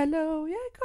[0.00, 0.84] Hello, Jelka.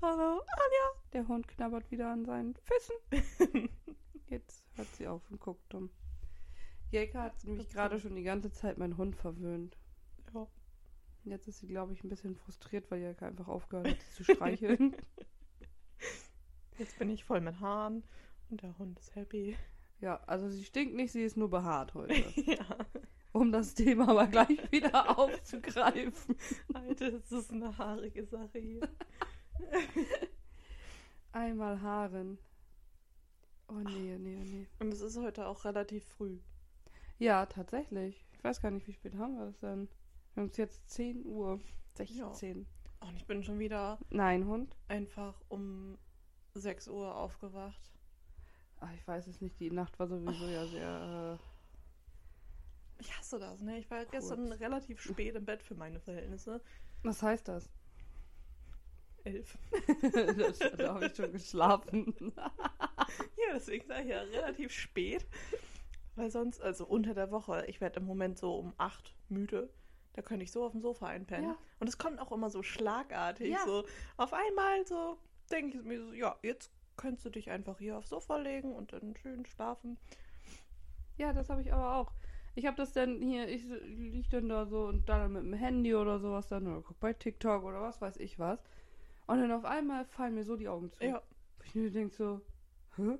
[0.00, 1.02] Hallo, Anja.
[1.12, 3.68] Der Hund knabbert wieder an seinen Füßen.
[4.28, 5.90] Jetzt hört sie auf und guckt dumm.
[6.92, 9.76] Jelka hat nämlich gerade schon die ganze Zeit meinen Hund verwöhnt.
[10.32, 10.46] Ja.
[11.24, 14.34] Jetzt ist sie, glaube ich, ein bisschen frustriert, weil Jelka einfach aufgehört hat, sie zu
[14.34, 14.94] streicheln.
[16.78, 18.04] Jetzt bin ich voll mit Haaren
[18.50, 19.56] und der Hund ist happy.
[20.00, 22.14] ja, also sie stinkt nicht, sie ist nur behaart heute.
[22.42, 22.78] ja.
[23.34, 26.36] Um das Thema aber gleich wieder aufzugreifen.
[26.72, 28.88] Alter, das ist eine haarige Sache hier.
[31.32, 32.38] Einmal Haaren.
[33.66, 34.68] Oh nee, nee, nee.
[34.78, 36.38] Und es ist heute auch relativ früh.
[37.18, 38.24] Ja, tatsächlich.
[38.34, 39.88] Ich weiß gar nicht, wie spät haben wir das denn?
[40.34, 41.60] Wir haben es jetzt 10 Uhr.
[41.96, 42.64] 16.
[43.00, 44.76] Und ich bin schon wieder Nein, Hund?
[44.86, 45.98] einfach um
[46.54, 47.82] 6 Uhr aufgewacht.
[48.78, 49.58] Ach, ich weiß es nicht.
[49.58, 51.40] Die Nacht war sowieso ja sehr.
[52.98, 53.78] Ich hasse das, ne?
[53.78, 56.60] Ich war gestern relativ spät im Bett für meine Verhältnisse.
[57.02, 57.68] Was heißt das?
[59.24, 59.58] Elf.
[60.78, 62.14] da habe ich schon geschlafen.
[63.36, 65.26] Ja, deswegen sage ich ja relativ spät.
[66.16, 69.68] Weil sonst, also unter der Woche, ich werde im Moment so um 8 müde.
[70.14, 71.50] Da könnte ich so auf dem Sofa einpennen.
[71.50, 71.58] Ja.
[71.80, 73.50] Und es kommt auch immer so schlagartig.
[73.50, 73.64] Ja.
[73.64, 73.84] So
[74.16, 75.18] auf einmal so
[75.50, 78.92] denke ich mir so, ja, jetzt könntest du dich einfach hier aufs Sofa legen und
[78.92, 79.98] dann schön schlafen.
[81.16, 82.12] ja, das habe ich aber auch.
[82.54, 85.94] Ich habe das dann hier, ich liege dann da so und dann mit dem Handy
[85.94, 88.60] oder sowas dann oder guck bei TikTok oder was weiß ich was.
[89.26, 91.04] Und dann auf einmal fallen mir so die Augen zu.
[91.04, 91.22] Ja,
[91.64, 92.40] ich mir denke so,
[92.96, 93.18] hä?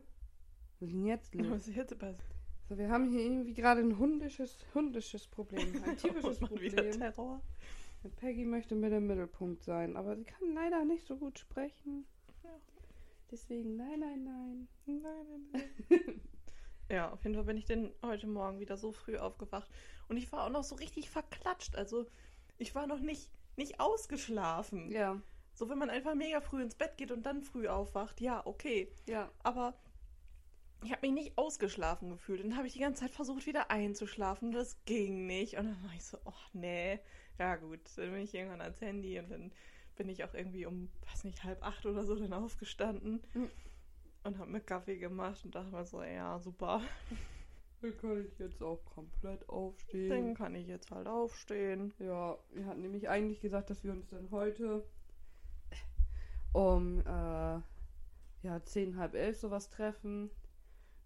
[0.78, 1.50] Was ist denn jetzt los?
[1.50, 2.34] was ist jetzt passiert?
[2.68, 6.98] So, wir haben hier irgendwie gerade ein hundisches, hundisches Problem, ein typisches Mal wieder Problem.
[6.98, 7.40] Terror.
[8.16, 12.06] Peggy möchte mit im Mittelpunkt sein, aber sie kann leider nicht so gut sprechen.
[12.42, 12.50] Ja.
[13.30, 14.68] Deswegen, nein, nein, nein.
[14.86, 16.20] Nein, nein, nein.
[16.88, 19.68] ja, auf jeden Fall bin ich denn heute Morgen wieder so früh aufgewacht.
[20.08, 21.76] Und ich war auch noch so richtig verklatscht.
[21.76, 22.06] Also
[22.58, 24.90] ich war noch nicht, nicht ausgeschlafen.
[24.90, 25.20] Ja,
[25.52, 28.88] So, wenn man einfach mega früh ins Bett geht und dann früh aufwacht, ja, okay.
[29.06, 29.30] ja.
[29.42, 29.74] Aber
[30.84, 32.44] ich habe mich nicht ausgeschlafen gefühlt.
[32.44, 34.48] Dann habe ich die ganze Zeit versucht, wieder einzuschlafen.
[34.48, 35.56] Und das ging nicht.
[35.56, 37.00] Und dann war ich so, oh nee.
[37.38, 37.80] Ja, gut.
[37.96, 39.52] Dann bin ich irgendwann ans Handy und dann
[39.96, 43.50] bin ich auch irgendwie um, weiß nicht, halb acht oder so dann aufgestanden Mhm.
[44.24, 46.80] Und habe mir Kaffee gemacht und dachte mir so, ja, super.
[47.80, 50.08] Dann kann ich jetzt auch komplett aufstehen.
[50.08, 51.92] Dann kann ich jetzt halt aufstehen.
[51.98, 54.82] Ja, wir hatten nämlich eigentlich gesagt, dass wir uns dann heute
[56.54, 57.60] um äh,
[58.42, 60.30] ja, zehn, halb elf sowas treffen.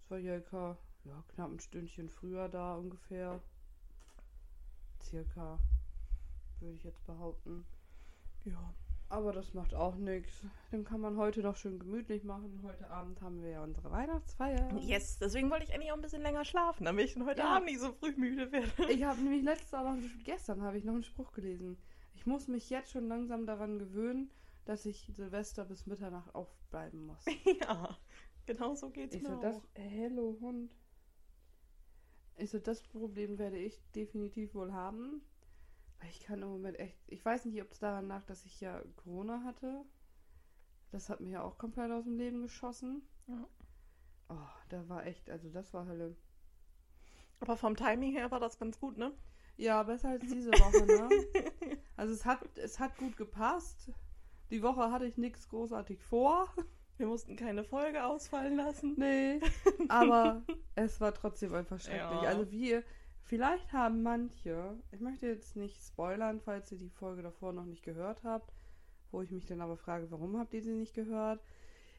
[0.04, 3.40] Es war Jelka ja, knapp ein Stündchen früher da ungefähr.
[5.02, 5.58] Circa,
[6.60, 7.64] würde ich jetzt behaupten.
[8.44, 8.74] Ja.
[9.10, 10.42] Aber das macht auch nichts.
[10.70, 12.60] Den kann man heute noch schön gemütlich machen.
[12.62, 14.76] Heute Abend haben wir ja unsere Weihnachtsfeier.
[14.80, 17.56] Yes, deswegen wollte ich eigentlich auch ein bisschen länger schlafen, damit ich heute Ja.
[17.56, 18.68] Abend nicht so früh müde werde.
[18.92, 21.78] Ich habe nämlich letztes Mal, gestern habe ich noch einen Spruch gelesen.
[22.14, 24.30] Ich muss mich jetzt schon langsam daran gewöhnen,
[24.66, 27.24] dass ich Silvester bis Mitternacht aufbleiben muss.
[27.60, 27.96] ja,
[28.44, 29.40] genau so geht's Ich mir so, auch.
[29.40, 30.70] das, hello Hund.
[32.36, 35.22] Ich so, das Problem werde ich definitiv wohl haben.
[36.10, 38.80] Ich kann im Moment echt, ich weiß nicht, ob es daran lag, dass ich ja
[38.96, 39.84] Corona hatte.
[40.90, 43.02] Das hat mir ja auch komplett aus dem Leben geschossen.
[43.26, 43.46] Ja.
[44.30, 46.16] Oh, da war echt, also das war Hölle.
[47.40, 49.12] Aber vom Timing her war das ganz gut, ne?
[49.56, 51.78] Ja, besser als diese Woche, ne?
[51.96, 53.90] Also es hat, es hat gut gepasst.
[54.50, 56.48] Die Woche hatte ich nichts großartig vor.
[56.96, 58.94] Wir mussten keine Folge ausfallen lassen.
[58.96, 59.40] Nee.
[59.88, 60.42] Aber
[60.74, 62.22] es war trotzdem einfach schrecklich.
[62.22, 62.28] Ja.
[62.28, 62.82] Also wir,
[63.28, 67.84] vielleicht haben manche, ich möchte jetzt nicht spoilern, falls ihr die Folge davor noch nicht
[67.84, 68.52] gehört habt,
[69.12, 71.40] wo ich mich dann aber frage, warum habt ihr sie nicht gehört?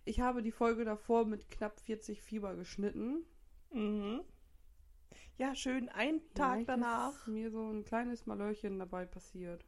[0.05, 3.25] Ich habe die Folge davor mit knapp 40 Fieber geschnitten.
[3.71, 4.21] Mhm.
[5.37, 7.13] Ja, schön, ein Tag danach.
[7.13, 9.63] ist mir so ein kleines Malörchen dabei passiert,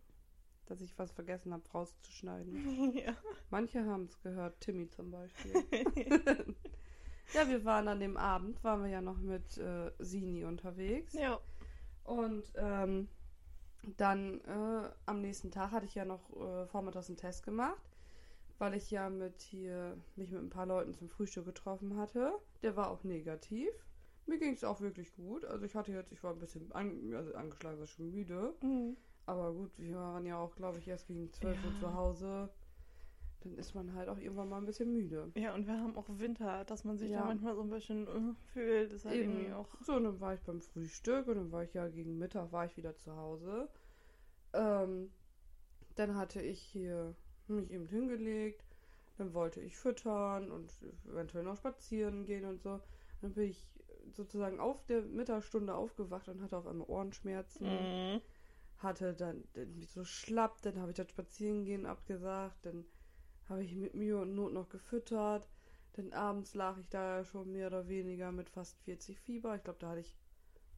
[0.65, 2.93] dass ich was vergessen habe, rauszuschneiden.
[2.93, 3.15] ja.
[3.49, 5.53] Manche haben es gehört, Timmy zum Beispiel.
[7.33, 11.13] ja, wir waren an dem Abend, waren wir ja noch mit äh, Sini unterwegs.
[11.13, 11.39] ja.
[12.03, 13.07] Und ähm,
[13.97, 17.81] dann äh, am nächsten Tag hatte ich ja noch äh, vormittags einen Test gemacht,
[18.57, 22.33] weil ich ja mit hier mich mit ein paar Leuten zum Frühstück getroffen hatte.
[22.63, 23.69] Der war auch negativ.
[24.25, 25.45] Mir ging es auch wirklich gut.
[25.45, 28.53] Also ich hatte jetzt, ich war ein bisschen an, also angeschlagen, also schon müde.
[28.61, 28.97] Mhm.
[29.25, 31.79] Aber gut, wir waren ja auch, glaube ich, erst gegen 12 Uhr Ja.
[31.79, 32.49] zu Hause.
[33.41, 35.31] Dann ist man halt auch irgendwann mal ein bisschen müde.
[35.35, 37.19] Ja, und wir haben auch Winter, dass man sich Ja.
[37.21, 38.93] da manchmal so ein bisschen äh, fühlt.
[38.93, 39.31] Ist halt Eben.
[39.31, 39.67] irgendwie auch.
[39.81, 42.65] So, und dann war ich beim Frühstück und dann war ich ja gegen Mittag war
[42.65, 43.69] ich wieder zu Hause.
[44.53, 45.11] Ähm,
[45.95, 47.15] dann hatte ich hier
[47.47, 48.65] mich eben hingelegt.
[49.17, 50.71] Dann wollte ich füttern und
[51.05, 52.79] eventuell noch spazieren gehen und so.
[53.21, 53.67] Dann bin ich
[54.11, 57.67] sozusagen auf der Mittagsstunde aufgewacht und hatte auf einmal Ohrenschmerzen.
[57.67, 58.21] Mhm.
[58.77, 62.83] hatte dann irgendwie so schlapp, dann habe ich das Spazierengehen abgesagt, dann
[63.51, 65.47] habe ich mit Mühe und Not noch gefüttert,
[65.93, 69.55] dann abends lag ich da ja schon mehr oder weniger mit fast 40 Fieber.
[69.55, 70.17] Ich glaube, da hatte ich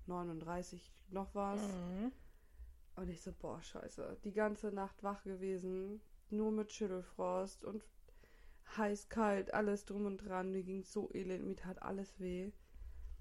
[0.07, 1.61] 39 noch was.
[1.61, 2.11] Mhm.
[2.95, 4.17] Und ich so, boah, scheiße.
[4.23, 7.83] Die ganze Nacht wach gewesen, nur mit Schüttelfrost und
[8.77, 10.51] heiß, kalt, alles drum und dran.
[10.51, 12.51] Mir ging so elend, mir tat alles weh.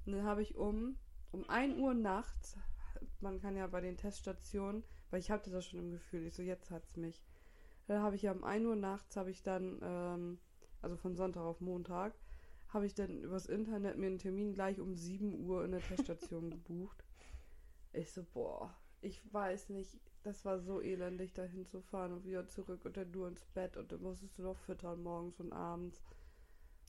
[0.07, 0.97] Und dann habe ich um,
[1.31, 2.57] um 1 Uhr nachts,
[3.21, 6.43] man kann ja bei den Teststationen, weil ich hatte das schon im Gefühl, ich so,
[6.43, 7.23] jetzt hat's mich.
[7.87, 10.39] Dann habe ich ja um 1 Uhr nachts, habe ich dann, ähm,
[10.81, 12.15] also von Sonntag auf Montag,
[12.69, 16.51] habe ich dann übers Internet mir einen Termin gleich um 7 Uhr in der Teststation
[16.51, 17.05] gebucht.
[17.93, 22.85] Ich so, boah, ich weiß nicht, das war so elendig, da hinzufahren und wieder zurück
[22.85, 26.03] und dann nur ins Bett und dann musstest du noch füttern morgens und abends.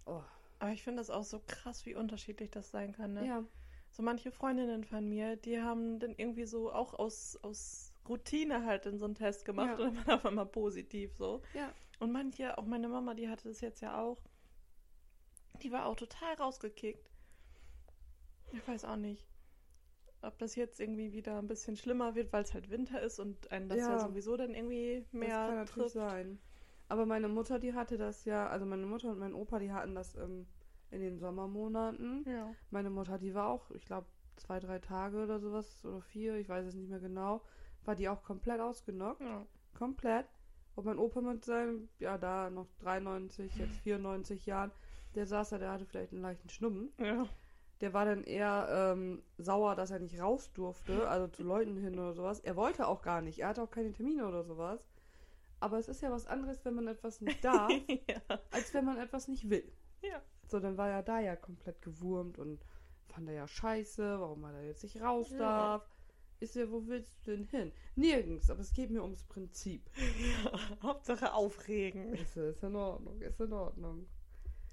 [0.05, 0.21] Oh.
[0.59, 3.25] Aber ich finde das auch so krass, wie unterschiedlich das sein kann, ne?
[3.25, 3.43] Ja,
[3.89, 8.85] So manche Freundinnen von mir, die haben dann irgendwie so auch aus, aus Routine halt
[8.85, 9.85] in so einen Test gemacht Ja.
[9.87, 11.41] und dann auf einmal positiv so.
[11.53, 14.21] ja, Und manche, auch meine Mama, die hatte das jetzt ja auch,
[15.61, 17.09] die war auch total rausgekickt.
[18.51, 19.27] Ich weiß auch nicht,
[20.21, 23.51] ob das jetzt irgendwie wieder ein bisschen schlimmer wird, weil es halt Winter ist und
[23.51, 23.99] einen das ja, Ja.
[23.99, 25.93] sowieso dann irgendwie das mehr kann natürlich trifft.
[25.93, 26.39] sein.
[26.89, 29.95] Aber meine Mutter, die hatte das ja, also meine Mutter und mein Opa, die hatten
[29.95, 30.45] das ähm,
[30.91, 32.23] in den Sommermonaten.
[32.27, 32.53] Ja.
[32.69, 36.49] Meine Mutter, die war auch, ich glaube, zwei, drei Tage oder sowas oder vier, ich
[36.49, 37.41] weiß es nicht mehr genau,
[37.85, 39.21] war die auch komplett ausgenockt.
[39.21, 39.45] ja.
[39.77, 40.27] Komplett.
[40.75, 44.71] Und mein Opa mit seinem, ja, da noch 93, jetzt 94 Jahren,
[45.15, 46.91] der saß da, der hatte vielleicht einen leichten Schnupfen.
[46.97, 47.27] Ja.
[47.81, 51.93] Der war dann eher ähm, sauer, dass er nicht raus durfte, also zu Leuten hin
[51.99, 52.39] oder sowas.
[52.39, 54.87] Er wollte auch gar nicht, er hatte auch keine Termine oder sowas.
[55.59, 57.71] Aber es ist ja was anderes, wenn man etwas nicht darf,
[58.07, 58.39] ja.
[58.51, 59.71] als wenn man etwas nicht will.
[60.01, 60.21] Ja.
[60.47, 62.65] So, dann war er da ja komplett gewurmt und
[63.07, 65.37] fand er ja scheiße, warum er da jetzt nicht raus Ja.
[65.37, 65.92] darf.
[66.43, 67.71] Ist ja, wo willst du denn hin?
[67.95, 69.89] Nirgends, aber es geht mir ums Prinzip.
[69.95, 70.59] ja.
[70.83, 72.13] Hauptsache aufregen.
[72.15, 74.09] Ist, ist in Ordnung, ist in Ordnung.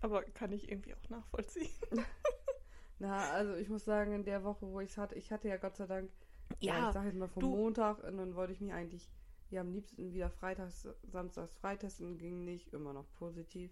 [0.00, 1.70] Aber kann ich irgendwie auch nachvollziehen.
[2.98, 5.58] Na, also ich muss sagen, in der Woche, wo ich es hatte, ich hatte ja
[5.58, 6.10] Gott sei Dank,
[6.58, 9.08] ja, ich sag jetzt mal vom du- Montag und dann wollte ich mich eigentlich,
[9.50, 13.70] ja, am liebsten wieder freitags, samstags freitesten, ging nicht, immer noch positiv.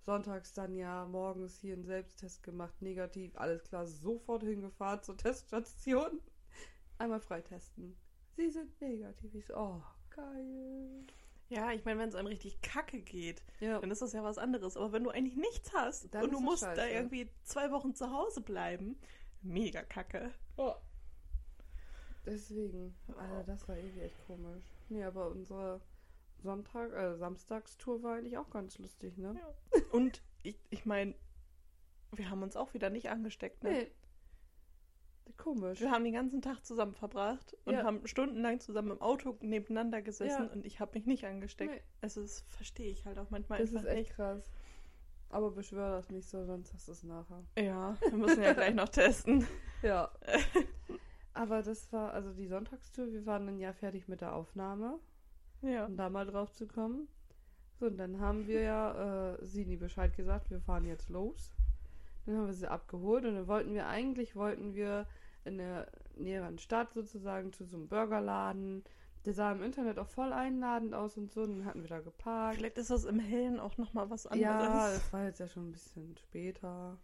[0.00, 6.20] Sonntags dann ja morgens hier einen Selbsttest gemacht, negativ, alles klar, sofort hingefahren zur Teststation.
[6.98, 7.96] Einmal freitesten.
[8.36, 9.34] Sie sind negativ.
[9.34, 11.06] Ich so, oh, geil.
[11.48, 14.36] Ja, ich meine, wenn es einem richtig kacke geht, Ja, dann ist das ja was
[14.38, 14.76] anderes.
[14.76, 16.90] Aber wenn du eigentlich nichts hast Dann und du musst da scheiße.
[16.90, 18.98] irgendwie zwei Wochen zu Hause bleiben,
[19.42, 20.32] mega kacke.
[22.24, 22.96] deswegen.
[23.16, 24.64] Also das war irgendwie echt komisch.
[24.88, 25.80] Nee, aber unsere
[26.42, 29.34] Sonntag, äh, Samstagstour war eigentlich auch ganz lustig, ne?
[29.38, 29.80] Ja.
[29.92, 31.14] Und ich, ich meine,
[32.12, 33.70] wir haben uns auch wieder nicht angesteckt, ne?
[33.70, 33.90] Nee.
[35.36, 35.80] Komisch.
[35.80, 37.84] Wir haben den ganzen Tag zusammen verbracht und Ja.
[37.84, 40.52] haben stundenlang zusammen im Auto nebeneinander gesessen Ja.
[40.52, 41.72] und ich habe mich nicht angesteckt.
[41.72, 41.82] Nee.
[42.00, 44.14] Also das verstehe ich halt auch manchmal Das ist echt nicht.
[44.14, 44.50] krass.
[45.28, 47.44] Aber beschwör das nicht so, sonst hast du es nachher.
[47.58, 49.46] Ja, wir müssen ja gleich noch testen.
[49.82, 50.10] Ja.
[51.34, 54.98] Aber das war, also die Sonntagstour, wir waren dann ja fertig mit der Aufnahme,
[55.62, 55.84] Ja.
[55.86, 57.08] um da mal drauf zu kommen.
[57.78, 61.52] So, und dann haben wir ja äh, Sini Bescheid gesagt, wir fahren jetzt los.
[62.26, 65.06] Dann haben wir sie abgeholt und dann wollten wir, eigentlich wollten wir
[65.44, 65.86] in der
[66.16, 68.84] näheren Stadt sozusagen zu so einem Burgerladen.
[69.24, 71.42] Der sah im Internet auch voll einladend aus und so.
[71.42, 72.56] Und dann hatten wir da geparkt.
[72.58, 74.42] Vielleicht ist das im Hellen auch nochmal was anderes.
[74.42, 76.98] Ja, es war jetzt ja schon ein bisschen später.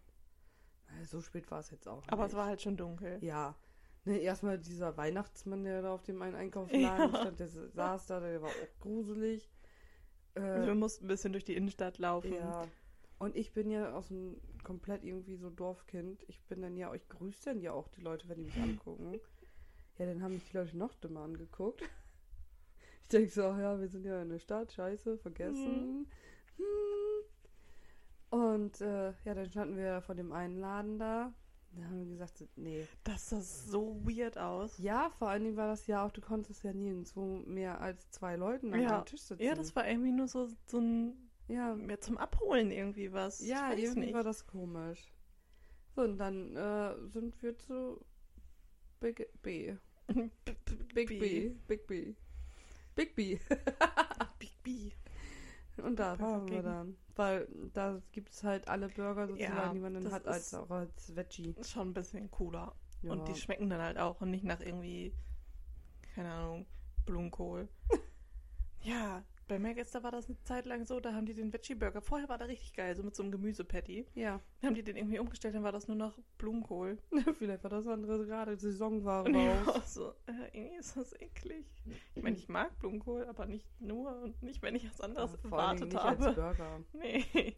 [0.89, 2.31] Naja, so spät war es jetzt auch Aber nicht.
[2.31, 3.17] es war halt schon dunkel.
[3.21, 3.55] Ja.
[4.05, 7.19] Ne, erstmal dieser Weihnachtsmann, der da auf dem einen Einkaufsladen Ja.
[7.21, 9.49] stand, der saß da, der war auch gruselig.
[10.35, 12.33] Also wir Äh, mussten ein bisschen durch die Innenstadt laufen.
[12.33, 12.67] ja.
[13.23, 16.25] Und ich bin ja aus dem komplett irgendwie so Dorfkind.
[16.27, 19.13] Ich bin dann ja, ich grüße dann ja auch die Leute, wenn die mich angucken.
[19.99, 21.81] Ja, dann haben mich die Leute noch dümmer angeguckt.
[23.03, 26.07] Ich denke so, ja, wir sind ja in der Stadt, scheiße, vergessen.
[26.57, 26.65] Hm.
[28.31, 31.31] Und äh, ja, dann standen wir vor dem einen Laden da.
[31.75, 32.87] Da haben wir gesagt, nee.
[33.03, 34.77] Das sah so weird aus.
[34.79, 38.35] Ja, vor allen Dingen war das ja auch, du konntest ja nirgendwo mehr als zwei
[38.35, 38.97] Leuten an Ja.
[38.97, 39.43] einem Tisch sitzen.
[39.43, 43.45] Ja, das war irgendwie nur so, so ein, ja, mehr zum Abholen irgendwie was.
[43.45, 44.13] ja irgendwie nicht.
[44.13, 45.13] war das komisch.
[45.95, 48.03] So, und dann äh, sind wir zu
[48.99, 49.75] Big B.
[50.93, 51.49] Big B.
[51.67, 52.15] Big B.
[52.95, 53.37] Big B.
[54.39, 54.91] Big B.
[55.77, 56.97] Und da waren wir dann.
[57.15, 60.69] Weil da gibt es halt alle Burger sozusagen, Ja, die man dann hat, als auch
[60.69, 61.55] als Veggie.
[61.59, 62.75] Ist schon ein bisschen cooler.
[63.01, 63.11] Ja.
[63.11, 65.13] Und die schmecken dann halt auch und nicht nach irgendwie,
[66.15, 66.65] keine Ahnung,
[67.05, 67.67] Blumenkohl.
[68.83, 72.29] ja, Bei da war das eine Zeit lang so, da haben die den Veggie-Burger, vorher
[72.29, 74.05] war der richtig geil, so mit so einem Gemüsepatty.
[74.15, 74.39] Ja.
[74.61, 76.97] Dann haben die den irgendwie umgestellt, dann war das nur noch Blumenkohl.
[77.37, 79.65] Vielleicht war das andere gerade Saisonware Und ich raus.
[79.67, 81.65] war auch so, äh, irgendwie ist das eklig.
[82.15, 85.39] Ich meine, ich mag Blumenkohl, aber nicht nur und nicht, wenn ich was anderes Ja,
[85.43, 86.33] erwartet nicht als habe.
[86.33, 86.79] Burger.
[86.93, 87.55] Nee.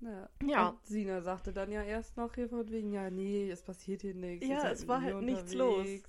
[0.00, 0.28] Ja.
[0.46, 0.68] Ja.
[0.68, 4.14] Und Sina sagte dann ja erst noch hier von wegen, ja, nee, es passiert hier
[4.14, 4.46] nichts.
[4.46, 6.08] Ja, seid es war halt nichts unterwegs.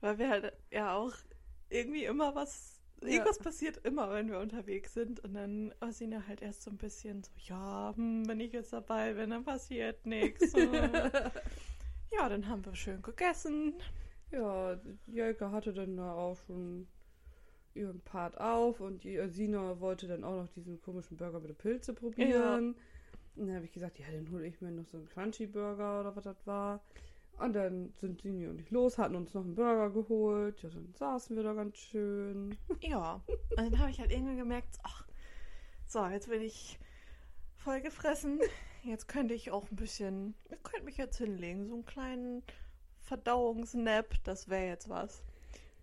[0.00, 1.12] Weil wir halt ja auch
[1.68, 2.75] irgendwie immer was.
[3.02, 3.08] Ja.
[3.08, 5.20] Irgendwas passiert immer, wenn wir unterwegs sind.
[5.20, 8.72] Und dann war Sina halt erst so ein bisschen so, ja, hm, wenn ich jetzt
[8.72, 10.52] dabei bin, dann passiert nichts.
[12.12, 13.74] ja, dann haben wir schön gegessen.
[14.30, 16.88] Ja, Jelke hatte dann da auch schon
[17.74, 21.50] ihren Part auf und die, äh, Sina wollte dann auch noch diesen komischen Burger mit
[21.50, 22.74] den Pilze probieren.
[23.36, 26.00] Und dann habe ich gesagt, ja, dann hole ich mir noch so einen Crunchy Burger
[26.00, 26.82] oder was das war.
[27.38, 30.62] Und dann sind Sini und ich los, hatten uns noch einen Burger geholt.
[30.62, 32.56] Ja, dann saßen wir da ganz schön.
[32.80, 33.22] Ja.
[33.28, 35.06] Und dann habe ich halt irgendwann gemerkt, ach,
[35.86, 36.78] so, jetzt bin ich
[37.56, 38.40] voll gefressen.
[38.84, 42.42] Jetzt könnte ich auch ein bisschen, ich könnte mich jetzt hinlegen, so einen kleinen
[43.00, 45.22] Verdauungsnap, das wäre jetzt was.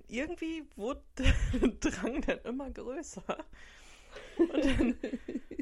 [0.07, 1.03] Irgendwie wurde
[1.53, 3.37] der Drang dann immer größer.
[4.37, 4.95] Und dann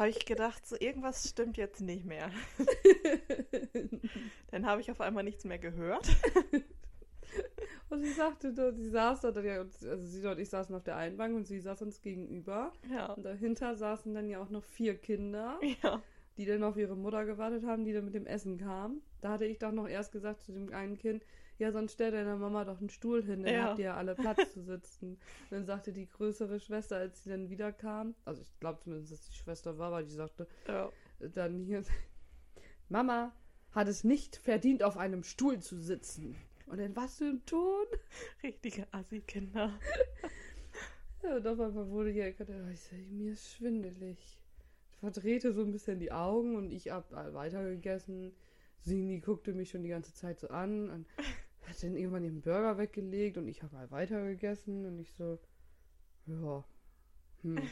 [0.00, 2.30] habe ich gedacht, so irgendwas stimmt jetzt nicht mehr.
[4.50, 6.08] Dann habe ich auf einmal nichts mehr gehört.
[7.90, 11.36] Und sie sagte, sie saß da, also sie und ich saßen auf der einen Bank
[11.36, 12.72] und sie saß uns gegenüber.
[12.90, 13.12] Ja.
[13.12, 15.60] Und dahinter saßen dann ja auch noch vier Kinder.
[15.82, 16.02] Ja.
[16.38, 19.02] die dann auf ihre Mutter gewartet haben, die dann mit dem Essen kam.
[19.20, 21.24] Da hatte ich doch noch erst gesagt zu dem einen Kind,
[21.58, 23.62] ja, sonst stell deiner Mama doch einen Stuhl hin, dann Ja.
[23.64, 25.12] habt ihr ja alle Platz zu sitzen.
[25.12, 29.12] Und dann sagte die größere Schwester, als sie dann wieder kam, also ich glaube zumindest,
[29.12, 30.90] dass die Schwester war, weil die sagte ja.
[31.34, 31.82] dann hier,
[32.88, 33.34] Mama
[33.72, 36.34] hat es nicht verdient, auf einem Stuhl zu sitzen.
[36.66, 37.86] Und dann was für ein Ton?
[38.42, 39.72] Richtige Assi-Kinder.
[41.22, 42.48] Ja, und auf einmal wurde hier, ich sag,
[43.10, 44.16] mir ist schwindelig.
[44.92, 48.32] Ich verdrehte so ein bisschen die Augen und ich hab äh, weitergegessen.
[48.80, 51.06] Sini guckte mich schon die ganze Zeit so an und
[51.68, 55.38] hat dann irgendwann ihren Burger weggelegt und ich habe mal weitergegessen und ich so,
[56.26, 56.64] ja,
[57.42, 57.56] hm.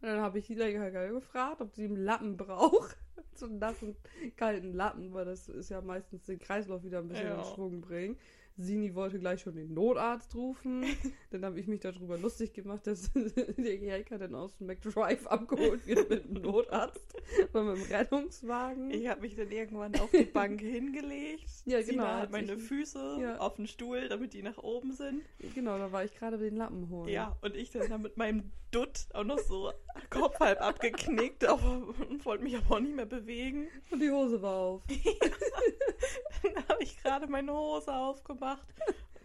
[0.00, 2.96] Und dann habe ich die Lecker gefragt, ob sie einen Lappen braucht.
[3.36, 3.96] So einen nassen,
[4.36, 7.38] kalten Lappen, weil das ist ja meistens den Kreislauf wieder ein bisschen Ja.
[7.38, 8.16] in Schwung bringen.
[8.56, 10.84] Sini wollte gleich schon den Notarzt rufen.
[11.30, 13.10] dann habe ich mich darüber lustig gemacht, dass
[13.56, 17.14] der Jäger dann aus dem McDrive abgeholt wird mit dem Notarzt
[17.52, 18.90] und mit dem Rettungswagen.
[18.90, 21.50] Ich habe mich dann irgendwann auf die Bank hingelegt.
[21.66, 23.38] Ja, Sina genau, hat meine sich- Füße ja.
[23.38, 25.22] auf den Stuhl, damit die nach oben sind.
[25.54, 27.08] Genau, da war ich gerade den Lappen holen.
[27.08, 29.72] Ja, und ich dann da mit meinem Dutt auch noch so
[30.10, 33.68] Kopf halb abgeknickt, aber und wollte mich aber auch nicht mehr bewegen.
[33.90, 34.82] Und die Hose war auf.
[36.42, 38.66] Dann habe ich gerade meine Hose aufgemacht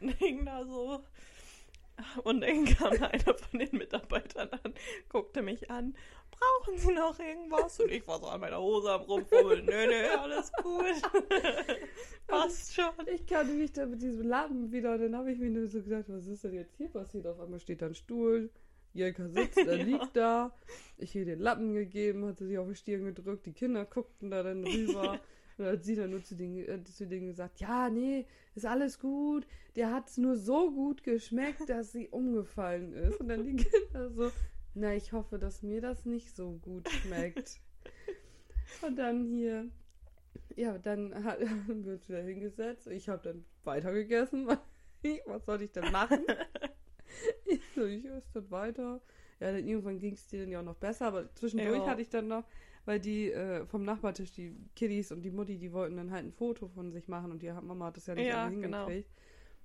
[0.02, 1.04] und hing da so.
[2.24, 4.74] Und dann kam einer von den Mitarbeitern an,
[5.10, 5.96] guckte mich an.
[6.32, 7.80] Brauchen Sie noch irgendwas?
[7.80, 9.66] Und ich war so an meiner Hose am rumfummeln.
[9.66, 10.86] Nö, nö, alles gut.
[12.28, 12.94] Passt schon.
[13.08, 15.82] Ich kannte mich da mit diesem Lappen wieder und dann habe ich mir nur so
[15.82, 17.28] gedacht, was ist denn jetzt hier passiert?
[17.28, 18.50] Auf einmal steht da ein Stuhl,
[18.93, 19.84] Jelka sitzt, er Ja.
[19.84, 20.55] liegt da.
[20.98, 24.43] Ich ihr den Lappen gegeben, hatte sie auf die Stirn gedrückt, die Kinder guckten da
[24.43, 25.12] dann rüber.
[25.58, 28.65] Und dann hat sie dann nur zu denen, äh, zu denen gesagt, ja, nee, ist
[28.65, 29.46] alles gut.
[29.75, 33.19] Der hat es nur so gut geschmeckt, dass sie umgefallen ist.
[33.19, 34.31] Und dann die Kinder so,
[34.74, 37.60] na, ich hoffe, dass mir das nicht so gut schmeckt.
[38.81, 39.67] Und dann hier,
[40.55, 42.88] ja, dann hat, haben wir uns wieder hingesetzt.
[42.88, 44.48] Ich habe dann weitergegessen.
[45.25, 46.24] Was soll ich denn machen?
[47.50, 49.01] Ich so, ich esse dann weiter.
[49.39, 51.86] Ja, dann irgendwann ging es dir dann ja auch noch besser, aber zwischendurch Ja.
[51.88, 52.44] hatte ich dann noch,
[52.86, 56.34] weil die äh, vom Nachbartisch, die Kiddies und die Mutti, die wollten dann halt ein
[56.34, 58.86] Foto von sich machen und die Mama hat das ja nicht Ja, genau.
[58.86, 59.10] hingekriegt.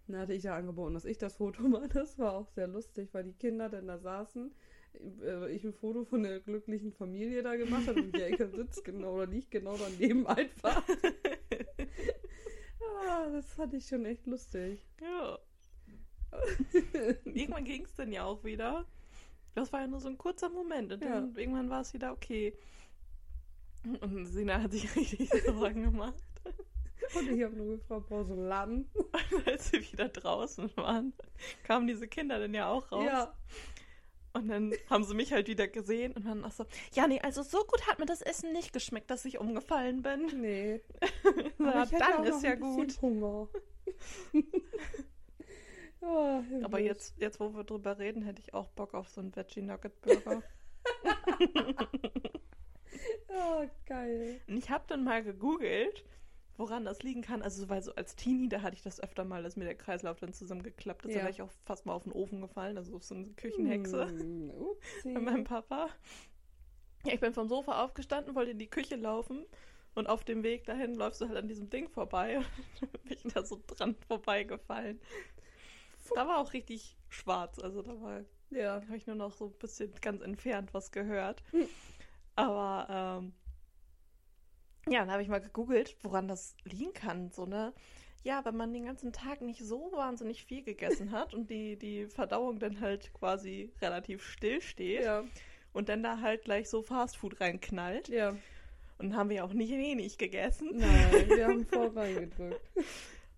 [0.07, 1.89] Dann hatte ich ja angeboten, dass ich das Foto mache.
[1.89, 4.53] Das war auch sehr lustig, weil die Kinder dann da saßen.
[5.23, 9.15] äh, Ich ein Foto von der glücklichen Familie da gemacht habe und Jelke sitzt genau
[9.15, 10.83] oder liegt genau daneben einfach.
[13.07, 14.87] ah, das fand ich schon echt lustig.
[15.01, 15.39] Ja.
[17.25, 18.87] irgendwann ging es dann ja auch wieder.
[19.55, 22.57] Das war ja nur so ein kurzer Moment und dann irgendwann war es wieder okay.
[24.01, 26.23] Und Sina hat sich richtig Sorgen gemacht.
[27.15, 28.91] Und ich habe nur gefragt, brauchst du einen Laden?
[29.31, 31.13] Und als sie wieder draußen waren,
[31.65, 33.05] kamen diese Kinder dann ja auch raus.
[33.05, 33.35] Ja.
[34.33, 37.45] Und dann haben sie mich halt wieder gesehen und dann auch so, ja, nee, also
[37.45, 40.27] so gut hat mir das Essen nicht geschmeckt, dass ich umgefallen bin.
[40.41, 40.81] Nee.
[41.61, 43.01] Aber ich hätte dann auch noch ist ja gut.
[43.01, 43.49] Hunger.
[46.05, 49.35] Oh, Aber jetzt, jetzt, wo wir drüber reden, hätte ich auch Bock auf so einen
[49.35, 50.43] Veggie Nugget Burger.
[53.37, 54.41] Oh, geil.
[54.47, 56.05] Und ich habe dann mal gegoogelt,
[56.57, 57.43] woran das liegen kann.
[57.43, 60.21] Also, weil so als Teenie, da hatte ich das öfter mal, dass mir der Kreislauf
[60.21, 61.13] dann zusammengeklappt ist.
[61.13, 61.19] Ja.
[61.19, 64.07] Da wäre ich auch fast mal auf den Ofen gefallen, also auf so eine Küchenhexe
[64.07, 65.13] Hm, upsie.
[65.15, 65.89] bei meinem Papa.
[67.05, 69.45] Ja, ich bin vom Sofa aufgestanden, wollte in die Küche laufen
[69.95, 72.39] und auf dem Weg dahin läufst du halt an diesem Ding vorbei
[72.81, 75.01] und dann bin ich da so dran vorbeigefallen.
[76.15, 78.21] Da war auch richtig schwarz, also da war
[78.51, 78.75] Ja.
[78.83, 81.43] habe ich nur noch so ein bisschen ganz entfernt was gehört.
[81.53, 81.69] Hm.
[82.37, 83.33] Aber ähm,
[84.93, 87.31] ja, dann habe ich mal gegoogelt, woran das liegen kann.
[87.31, 87.73] So, ne?
[88.23, 92.07] Ja, wenn man den ganzen Tag nicht so wahnsinnig viel gegessen hat und die, die
[92.07, 95.25] Verdauung dann halt quasi relativ still steht Ja.
[95.73, 98.09] und dann da halt gleich so Fastfood reinknallt.
[98.09, 98.31] Ja.
[98.99, 100.71] Und dann haben wir auch nicht wenig gegessen.
[100.75, 102.61] Nein, wir haben voll reingedrückt.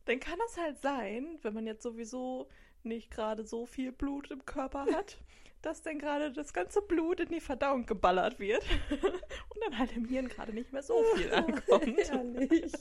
[0.06, 2.48] Dann kann das halt sein, wenn man jetzt sowieso
[2.82, 5.18] nicht gerade so viel Blut im Körper hat,
[5.62, 8.64] dass dann gerade das ganze Blut in die Verdauung geballert wird
[9.02, 11.98] und dann halt im Hirn gerade nicht mehr so viel ankommt.
[11.98, 12.72] Ehrlich.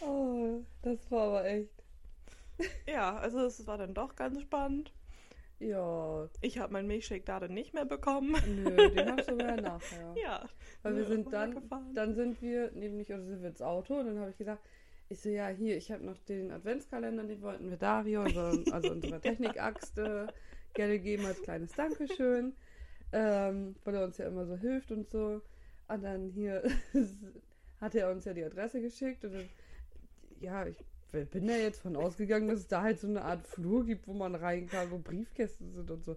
[0.00, 1.70] Oh, das war aber echt.
[2.86, 4.92] ja, also es war dann doch ganz spannend.
[5.58, 8.36] Ja, Ich habe meinen Milchshake da dann nicht mehr bekommen.
[8.46, 10.14] nö, den hast du ja nachher.
[10.22, 10.44] Ja.
[10.82, 11.94] Weil wir sind dann, gefahren.
[11.94, 14.62] dann sind wir nämlich, oder sind wir ins Auto und dann habe ich gesagt,
[15.08, 18.92] ich so, ja, hier, ich habe noch den Adventskalender, den wollten wir Dario, also, also
[18.92, 20.26] unserer Technikaxt, äh,
[20.74, 22.54] gerne geben als kleines Dankeschön,
[23.12, 25.42] ähm, weil er uns ja immer so hilft und so.
[25.88, 26.62] Und dann hier
[27.80, 29.48] hat er uns ja die Adresse geschickt und dann,
[30.40, 30.84] ja, ich
[31.30, 34.12] bin da jetzt von ausgegangen, dass es da halt so eine Art Flur gibt, wo
[34.12, 36.16] man rein kann, wo Briefkästen sind und so.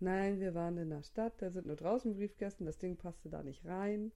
[0.00, 3.42] Nein, wir waren in der Stadt, da sind nur draußen Briefkästen, das Ding passte da
[3.42, 4.12] nicht rein.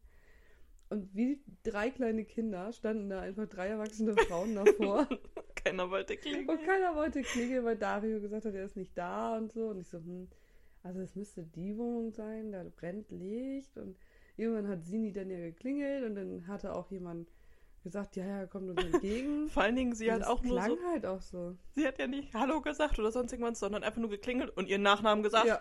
[0.92, 5.08] Und wie drei kleine Kinder standen da einfach drei erwachsene Frauen davor.
[5.54, 6.48] Keiner wollte klingen.
[6.48, 9.68] und keiner wollte klingeln, weil Dario gesagt hat, er ist nicht da und so.
[9.68, 10.28] Und ich so, hm,
[10.82, 13.76] also es müsste die Wohnung sein, da brennt Licht.
[13.78, 13.96] Und
[14.36, 17.28] irgendwann hat Sini dann ja geklingelt und dann hatte auch jemand
[17.82, 19.48] gesagt, ja, ja, kommt uns entgegen.
[19.50, 21.56] Vor allen Dingen, sie Und hat auch nur so, halt auch so.
[21.74, 24.82] sie hat ja nicht Hallo gesagt oder sonst irgendwas, sondern einfach nur geklingelt und ihren
[24.82, 25.46] Nachnamen gesagt.
[25.46, 25.60] Ja,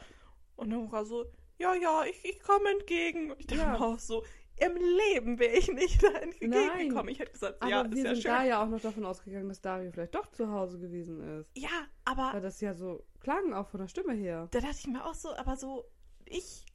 [0.56, 1.26] Und dann war so,
[1.58, 3.32] ja, ja, ich, ich komme entgegen.
[3.32, 3.76] Und ich dachte Ja.
[3.76, 4.24] auch so,
[4.62, 6.94] im Leben wäre ich nicht da entgegengekommen.
[6.94, 7.08] Nein.
[7.10, 8.32] Ich hätte gesagt, aber ja, ist wir ja sind schön.
[8.32, 11.50] da ja auch noch davon ausgegangen, dass Dario vielleicht doch zu Hause gewesen ist.
[11.58, 11.70] Ja,
[12.06, 14.48] aber Weil das ja so klang, auch von der Stimme her.
[14.52, 15.86] da dachte ich mir auch so, aber so,
[16.26, 16.66] ich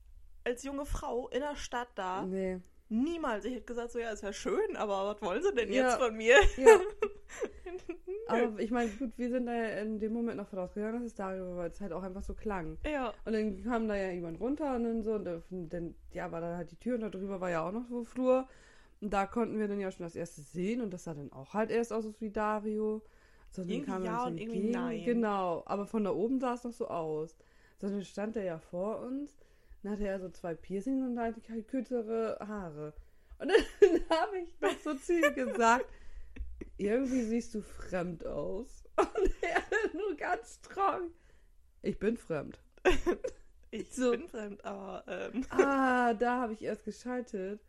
[0.45, 2.61] als junge Frau in der Stadt da, Nee.
[2.89, 3.45] niemals.
[3.45, 5.85] Ich hätte gesagt, so, ja, ist ja schön, aber was wollen sie denn Ja.
[5.89, 6.37] jetzt von mir?
[6.57, 6.79] Ja.
[8.29, 11.05] Aber ich meine, gut, wir sind da ja in dem Moment noch von ausgegangen, dass
[11.05, 12.79] es Dario war, weil es halt auch einfach so klang.
[12.85, 16.31] ja, Und dann kam da ja jemand runter und dann so, und dann- dann, ja,
[16.33, 18.49] war da halt die Tür und da drüber war ja auch noch so Flur.
[19.01, 21.53] Und da konnten wir dann ja schon das erste sehen und das sah dann auch
[21.55, 23.03] halt erst aus wie Dario.
[23.51, 24.71] So, dann Irgendwie kam ja und irgendwie entgegen.
[24.73, 25.05] nein.
[25.05, 27.37] Genau, aber von da oben sah es noch so aus.
[27.79, 29.37] So, dann stand er ja vor uns,
[29.83, 31.37] dann hatte er so zwei Piercings und halt
[31.69, 32.95] kürzere Haare.
[33.39, 33.49] Und
[33.81, 35.85] dann habe ich noch so zu ihm gesagt,
[36.79, 38.85] irgendwie siehst du fremd aus.
[38.97, 39.63] Und er
[39.97, 41.11] nur ganz trocken.
[41.83, 42.59] Ich bin fremd.
[43.71, 44.11] ich So.
[44.13, 47.61] bin fremd, aber ähm, Ah, da habe ich erst geschaltet.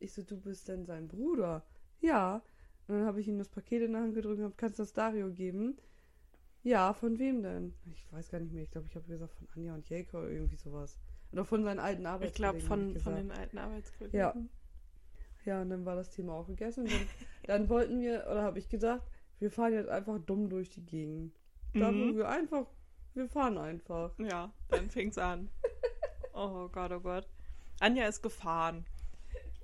[0.00, 1.64] Ich so, du bist denn sein Bruder?
[2.00, 2.42] Ja.
[2.86, 4.82] Und dann habe ich ihm das Paket in die Hand gedrückt und hab, kannst du
[4.82, 5.78] das Dario geben?
[6.62, 7.74] Ja, von wem denn?
[7.92, 8.62] Ich weiß gar nicht mehr.
[8.62, 10.98] Ich glaube, ich habe gesagt von Anja und Jelko oder irgendwie sowas.
[11.32, 12.58] Oder von seinen alten ich Arbeitskollegen.
[12.58, 14.18] glaube hab von, ich von den alten Arbeitskollegen.
[14.18, 14.34] Ja.
[15.44, 16.86] Ja, und dann war das Thema auch gegessen.
[16.86, 17.08] Dann,
[17.46, 19.02] dann wollten wir, oder habe ich gesagt,
[19.40, 21.34] wir fahren jetzt einfach dumm durch die Gegend.
[21.74, 22.16] Da, wo Mhm.
[22.16, 22.66] wir einfach,
[23.14, 24.12] wir fahren einfach.
[24.18, 25.48] Ja, dann fing's an.
[26.36, 27.28] Oh Gott, oh Gott.
[27.78, 28.84] Anja ist gefahren.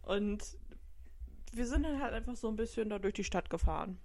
[0.03, 0.57] Und
[1.53, 3.99] wir sind dann halt einfach so ein bisschen da durch die Stadt gefahren.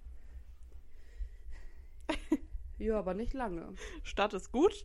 [2.78, 3.74] Ja, aber nicht lange.
[4.02, 4.84] Stadt ist gut.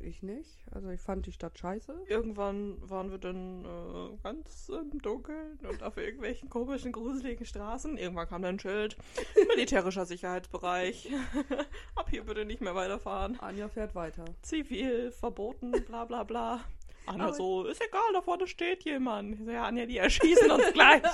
[0.00, 0.58] Ich nicht.
[0.70, 1.94] Also ich fand die Stadt scheiße.
[2.08, 7.96] Irgendwann waren wir dann äh, ganz im Dunkeln und auf irgendwelchen komischen, gruseligen Straßen.
[7.96, 8.96] Irgendwann kam dann ein Schild.
[9.48, 11.08] Militärischer Sicherheitsbereich.
[11.94, 13.38] Ab hier bitte nicht mehr weiterfahren.
[13.40, 14.26] Anja fährt weiter.
[14.42, 16.60] Zivil, verboten, bla bla bla.
[17.06, 19.34] Anja Aber- so, ist egal, da vorne steht jemand.
[19.34, 21.02] Ich so, ja, Anja, die erschießen uns gleich.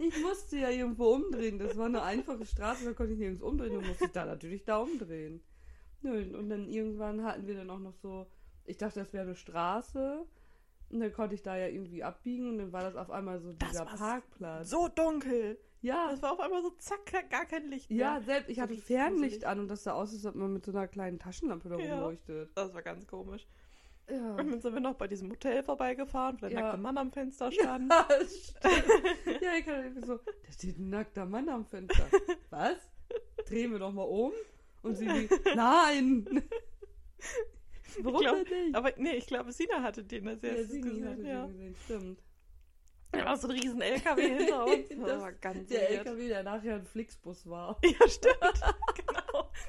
[0.00, 1.58] Ich musste ja irgendwo umdrehen.
[1.58, 3.74] Das war eine einfache Straße, da konnte ich nirgends umdrehen.
[3.74, 5.42] Dann musste ich da natürlich da umdrehen.
[6.02, 8.26] Nö, und dann irgendwann hatten wir dann auch noch so,
[8.64, 10.24] ich dachte, das wäre eine Straße.
[10.90, 13.52] Und dann konnte ich da ja irgendwie abbiegen und dann war das auf einmal so
[13.52, 13.84] dieser.
[13.86, 14.70] Parkplatz.
[14.70, 15.58] So dunkel.
[15.82, 17.98] Ja, Das war auf einmal so zack, gar kein Licht mehr.
[17.98, 20.70] ja, selbst ich hatte Fernlicht an und das sah aus, als ob man mit so
[20.70, 21.94] einer kleinen Taschenlampe da Ja.
[21.96, 22.50] rumleuchtet.
[22.56, 23.46] Das war ganz komisch.
[24.10, 24.36] Ja.
[24.36, 26.60] Und dann sind wir noch bei diesem Hotel vorbeigefahren, wo der Ja.
[26.62, 27.92] nackte Mann am Fenster stand.
[27.92, 29.42] Ja, stimmt.
[29.42, 32.06] ja, ich kann irgendwie so, da steht ein nackter Mann am Fenster.
[32.50, 32.76] Was?
[33.46, 34.32] Drehen wir doch mal um.
[34.82, 36.48] Und sie wie, nein!
[38.00, 38.76] Warum glaub, denn nicht?
[38.76, 41.08] Aber nee, ich glaube, Sina hatte den als ja, erstes sie gesehen.
[41.08, 41.46] hatte ja.
[41.46, 42.22] den gesehen, stimmt.
[43.10, 44.88] Da war so ein riesen LKW hinter uns.
[44.88, 46.06] Das, Das- war ganz Der weird.
[46.06, 47.78] LKW, der nachher ein Flixbus war.
[47.82, 48.38] Ja, stimmt.
[48.94, 49.17] genau.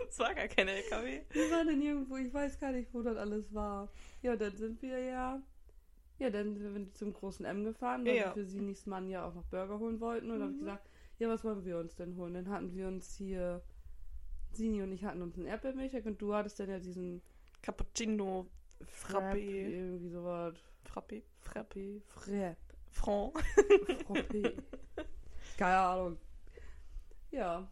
[0.07, 1.21] Es war gar kein LKW.
[1.31, 3.89] Wir waren dann irgendwo, ich weiß gar nicht, wo das alles war.
[4.21, 5.41] Ja, dann sind wir ja.
[6.19, 8.25] Ja, dann sind wir zum großen M gefahren, weil Ja.
[8.35, 10.31] wir für Sinis Mann ja auch noch Burger holen wollten.
[10.31, 10.65] Und dann habe ich Mhm.
[10.65, 12.33] gesagt, ja, was wollen wir uns denn holen?
[12.33, 13.61] Dann hatten wir uns hier,
[14.51, 17.21] Sini und ich hatten uns einen Erdbeermilchshake und du hattest dann ja diesen
[17.61, 18.47] Cappuccino,
[18.85, 19.37] Frapp, Frappé.
[19.69, 20.55] irgendwie sowas.
[20.85, 22.57] Frappé, Frappé, Frapp,
[22.89, 23.37] Franc.
[24.07, 24.53] Frappé.
[25.57, 26.17] Keine Ahnung.
[27.31, 27.69] Ja.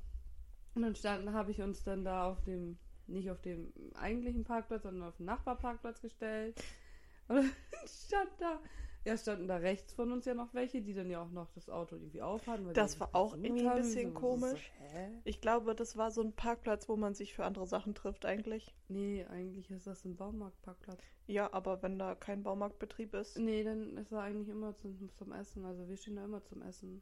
[0.77, 4.83] Und dann standen, habe ich uns dann da auf dem, nicht auf dem eigentlichen Parkplatz,
[4.83, 6.55] sondern auf dem Nachbarparkplatz gestellt.
[7.27, 7.51] Und dann
[7.87, 8.59] stand da,
[9.03, 11.67] ja, standen da rechts von uns ja noch welche, die dann ja auch noch das
[11.67, 12.71] Auto irgendwie aufhatten.
[12.75, 14.71] Das war auch irgendwie ein bisschen So, komisch.
[14.79, 14.97] So?
[15.23, 18.75] Ich glaube, das war so ein Parkplatz, wo man sich für andere Sachen trifft eigentlich.
[18.87, 21.01] Nee, eigentlich ist das ein Baumarktparkplatz.
[21.25, 23.39] Ja, aber wenn da kein Baumarktbetrieb ist.
[23.39, 25.65] Nee, dann ist er eigentlich immer zum, zum Essen.
[25.65, 27.01] Also wir stehen da immer zum Essen.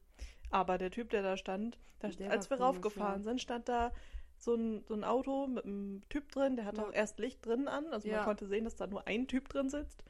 [0.55, 3.23] Aber der Typ, der da stand, da, Der als wir raufgefahren ja.
[3.23, 3.91] sind, stand da
[4.37, 6.87] so ein, so ein Auto mit einem Typ drin, der hatte Ja.
[6.87, 7.85] auch erst Licht drin an.
[7.91, 10.03] Also man konnte sehen, dass da nur ein Typ drin sitzt.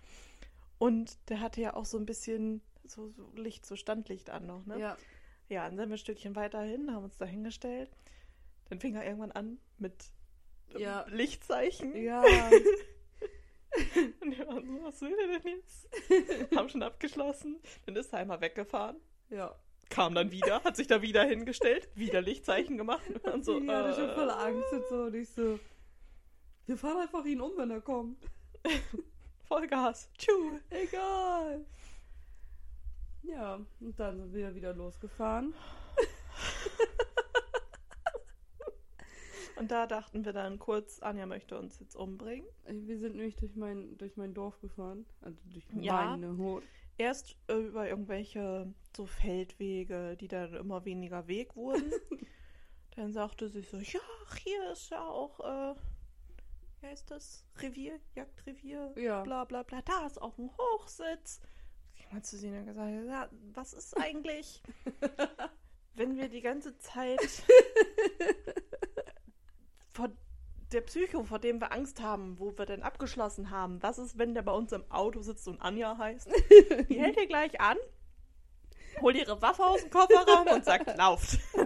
[0.77, 4.65] Und der hatte ja auch so ein bisschen so, so Licht, so Standlicht an noch,
[4.67, 4.79] ne?
[4.79, 4.97] Ja.
[5.49, 7.89] Ja, dann sind wir ein Stückchen weiter hin, haben uns da hingestellt.
[8.69, 10.11] Dann fing er irgendwann an mit
[10.75, 11.05] ähm, Ja.
[11.09, 11.95] Lichtzeichen.
[11.95, 12.21] Ja.
[14.21, 16.51] Und wir waren so, was will der denn jetzt?
[16.55, 17.59] haben schon abgeschlossen.
[17.85, 18.97] Dann ist er einmal weggefahren.
[19.29, 19.55] ja.
[19.89, 23.03] Kam dann wieder, hat sich da wieder hingestellt, wieder Lichtzeichen gemacht.
[23.31, 24.95] Und so, ich hatte schon äh, voll Angst und so.
[25.03, 25.59] Und ich so,
[26.65, 28.17] wir fahren einfach ihn um, wenn er kommt.
[29.47, 30.09] Vollgas.
[30.17, 30.59] Tschu.
[30.71, 31.65] Egal.
[33.23, 35.53] Ja, und dann sind wir wieder losgefahren.
[39.57, 42.45] Und da dachten wir dann kurz, Anja möchte uns jetzt umbringen.
[42.67, 45.05] Wir sind nämlich durch mein, durch mein Dorf gefahren.
[45.21, 45.93] Also durch Ja.
[45.93, 46.63] meine Hut.
[46.97, 51.91] Erst über irgendwelche so Feldwege, die dann immer weniger Weg wurden.
[52.95, 53.99] dann sagte sie so, ja,
[54.41, 55.75] hier ist ja auch, äh,
[56.79, 57.45] wie heißt das?
[57.57, 59.23] Revier, Jagdrevier, Ja.
[59.23, 59.81] bla bla bla.
[59.81, 61.41] Da ist auch ein Hochsitz.
[61.95, 64.63] Ich mal zu Sina gesagt, ja, was ist eigentlich,
[65.95, 67.19] wenn wir die ganze Zeit
[69.91, 70.09] vor
[70.71, 74.33] der Psycho, vor dem wir Angst haben, wo wir denn abgeschlossen haben, was ist, wenn
[74.33, 76.27] der bei uns im Auto sitzt und Anja heißt?
[76.89, 77.77] Die hält hier gleich an,
[79.01, 81.39] holt ihre Waffe aus dem Kofferraum und sagt, lauft.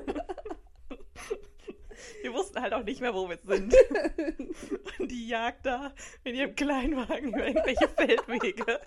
[2.21, 3.73] Wir wussten halt auch nicht mehr, wo wir sind.
[4.99, 8.81] Und die jagt da mit ihrem Kleinwagen über irgendwelche Feldwege.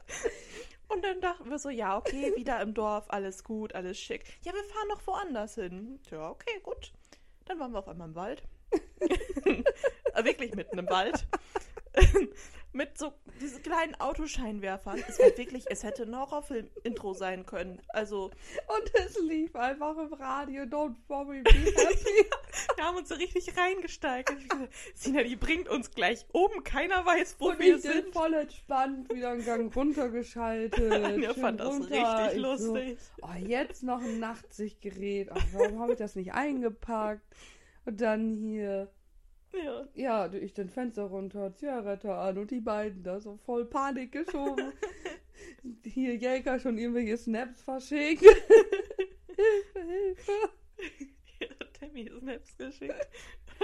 [0.88, 4.24] Und dann dachten wir so, ja, okay, wieder im Dorf, alles gut, alles schick.
[4.42, 5.98] Ja, wir fahren noch woanders hin.
[6.10, 6.92] Ja, okay, gut.
[7.46, 8.42] Dann waren wir auf einmal im Wald.
[9.00, 11.26] Äh, Wirklich mitten im Wald.
[12.74, 15.04] Mit so diesen kleinen Autoscheinwerfern.
[15.06, 17.82] Es war wirklich, es hätte ein Horrorfilm-Intro sein können.
[17.88, 18.30] Also,
[18.66, 20.62] Und es lief einfach im Radio.
[20.62, 22.26] Don't worry, be happy.
[22.76, 24.38] wir haben uns so richtig reingesteigert.
[24.94, 26.64] Sina, die bringt uns gleich um.
[26.64, 28.14] Keiner weiß, wo und wir ich bin sind.
[28.14, 30.74] voll entspannt, wieder einen Gang runtergeschaltet.
[30.74, 31.90] Schön fand das runter.
[31.90, 32.98] richtig Ich lustig.
[33.18, 35.28] So, oh, jetzt noch ein Nachtsichtgerät.
[35.30, 37.20] Ach, warum habe ich das nicht eingepackt?
[37.84, 38.90] Und dann hier,
[39.52, 39.88] Ja.
[39.94, 44.72] ja, ich den Fenster runter, Zigarette an und die beiden da so voll Panik geschoben.
[45.84, 48.22] hier Jelka schon irgendwelche Snaps verschickt.
[49.26, 50.32] Hilfe, Hilfe.
[51.40, 53.08] Ja, Tammy Snaps geschickt.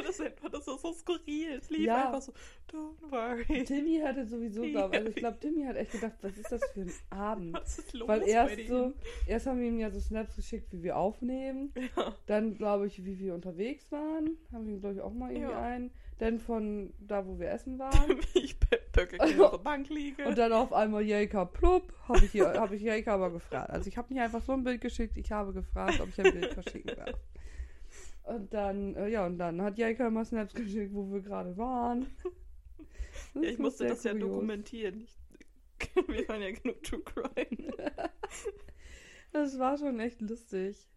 [0.07, 1.53] Das, war- das ist so skurril.
[1.59, 2.07] Es lief Ja.
[2.07, 2.33] einfach so,
[2.71, 3.65] don't worry.
[3.65, 6.81] Timmy hatte sowieso, glaub, also ich glaube, Timmy hat echt gedacht, was ist das für
[6.83, 7.53] ein Abend?
[7.55, 8.93] Was ist los Weil erst so,
[9.27, 11.73] erst haben wir ihm ja so Snaps geschickt, wie wir aufnehmen.
[11.97, 12.15] Ja.
[12.27, 14.37] Dann, glaube ich, wie wir unterwegs waren.
[14.53, 15.61] Haben wir ihm, glaube ich, auch mal irgendwie Ja.
[15.63, 15.91] ein.
[16.19, 18.19] Dann von da, wo wir essen waren.
[18.35, 20.25] Ich King auf der Bank liege.
[20.27, 21.93] Und dann auf einmal Jelka plupp.
[22.09, 23.71] Habe ich, hab ich Jelka aber gefragt.
[23.71, 26.33] Also ich habe nicht einfach so ein Bild geschickt, ich habe gefragt, ob ich ein
[26.33, 27.15] Bild verschicken darf.
[28.29, 32.07] Und dann, äh, ja, und dann hat Jelka mal Snaps geschickt, wo wir gerade waren.
[33.35, 34.31] Ja, ich musste das ja kurios.
[34.31, 35.01] dokumentieren.
[35.01, 35.19] Ich,
[36.09, 37.73] wir waren ja genug True Crime.
[39.33, 40.89] Das war schon echt lustig.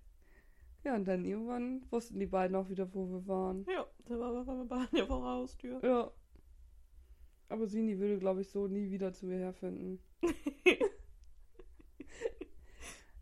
[0.84, 3.65] Ja, und dann irgendwann wussten die beiden auch wieder, wo wir waren.
[3.67, 5.80] Ja, da waren wir bei vor der Haustür.
[5.84, 6.12] Ja.
[7.50, 10.00] Aber Sini würde, glaube ich, so nie wieder zu mir herfinden.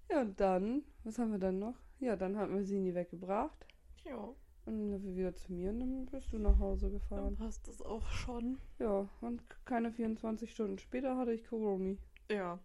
[0.09, 1.75] ja, und dann, was haben wir dann noch?
[1.99, 3.65] Ja, dann hatten wir Sini weggebracht.
[4.09, 4.33] Ja,
[4.65, 7.35] Und dann wieder zu mir und dann bist du nach Hause dann gefahren.
[7.37, 8.57] passt das auch schon.
[8.79, 11.95] Ja, und keine 24 Stunden später hatte ich Corona.
[12.31, 12.59] Ja.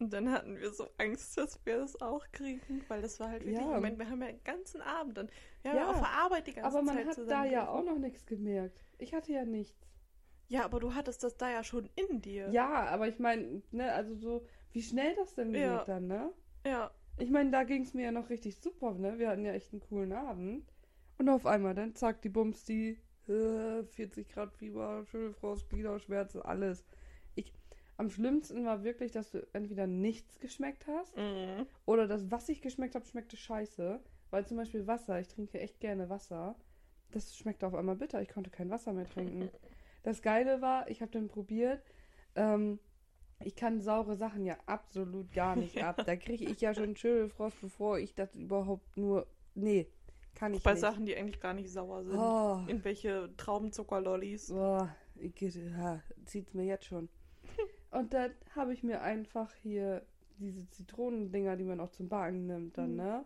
[0.00, 3.44] Und dann hatten wir so Angst, dass wir das auch kriegen, weil das war halt
[3.44, 3.76] wirklich, Ja.
[3.76, 5.30] ich meine, wir haben ja den ganzen Abend und
[5.62, 7.68] wir haben Ja, ja auf der Arbeit die ganze Aber man Zeit hat da ja
[7.68, 8.84] auch noch nichts gemerkt.
[8.98, 9.88] Ich hatte ja nichts.
[10.48, 12.50] Ja, aber du hattest das da ja schon in dir.
[12.50, 15.78] Ja, aber ich meine, ne, also so Wie schnell das denn Ja.
[15.78, 16.32] geht dann, ne?
[16.66, 16.90] Ja.
[17.16, 19.18] Ich meine, da ging es mir ja noch richtig super, ne?
[19.18, 20.64] Wir hatten ja echt einen coolen Abend.
[21.18, 22.98] Und auf einmal dann zack, die Bums, die
[23.28, 26.84] äh, 40 Grad Fieber, Schüttelfrost, Gliederschmerzen, alles.
[27.36, 27.52] Ich,
[27.96, 31.66] am schlimmsten war wirklich, dass du entweder nichts geschmeckt hast Mhm.
[31.86, 34.00] oder das, was ich geschmeckt habe, schmeckte scheiße.
[34.30, 36.56] Weil zum Beispiel Wasser, ich trinke echt gerne Wasser.
[37.12, 38.20] Das schmeckte auf einmal bitter.
[38.20, 39.50] Ich konnte kein Wasser mehr trinken.
[40.02, 41.82] Das Geile war, ich habe den probiert.
[42.34, 42.78] Ähm,
[43.42, 46.02] ich kann saure Sachen ja absolut gar nicht ab.
[46.06, 49.26] Da kriege ich ja schon Schüttelfrost, bevor ich das überhaupt nur.
[49.54, 49.86] Nee,
[50.34, 50.80] kann ich Bei nicht.
[50.80, 52.16] Sachen, die eigentlich gar nicht sauer sind.
[52.18, 54.48] Oh, Irgendwelche Traubenzuckerlollis.
[54.48, 57.08] boah, ich, ja, zieht's mir jetzt schon.
[57.90, 60.04] Und dann habe ich mir einfach hier
[60.38, 62.96] diese Zitronendinger, die man auch zum Backen nimmt, dann, Mhm.
[62.96, 63.24] ne?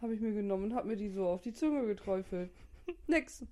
[0.00, 2.50] Habe ich mir genommen und habe mir die so auf die Zunge geträufelt.
[3.08, 3.44] Nix.